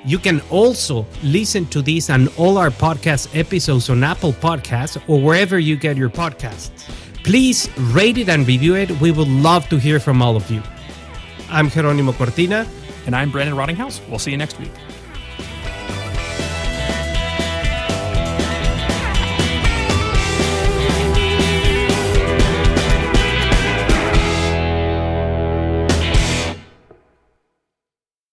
You 0.06 0.18
can 0.18 0.42
also 0.50 1.06
listen 1.22 1.64
to 1.66 1.80
this 1.80 2.10
and 2.10 2.28
all 2.36 2.58
our 2.58 2.68
podcast 2.68 3.34
episodes 3.38 3.88
on 3.88 4.04
Apple 4.04 4.34
Podcasts 4.34 5.00
or 5.08 5.18
wherever 5.18 5.58
you 5.58 5.76
get 5.76 5.96
your 5.96 6.10
podcasts. 6.10 6.70
Please 7.24 7.70
rate 7.78 8.18
it 8.18 8.28
and 8.28 8.46
review 8.46 8.76
it. 8.76 8.90
We 9.00 9.10
would 9.12 9.28
love 9.28 9.66
to 9.70 9.78
hear 9.78 9.98
from 9.98 10.20
all 10.20 10.36
of 10.36 10.50
you. 10.50 10.62
I'm 11.48 11.70
Jeronimo 11.70 12.12
Cortina. 12.12 12.66
And 13.06 13.16
I'm 13.16 13.30
Brandon 13.30 13.56
Rottinghaus. 13.56 14.06
We'll 14.08 14.18
see 14.18 14.30
you 14.30 14.36
next 14.36 14.58
week. 14.58 14.72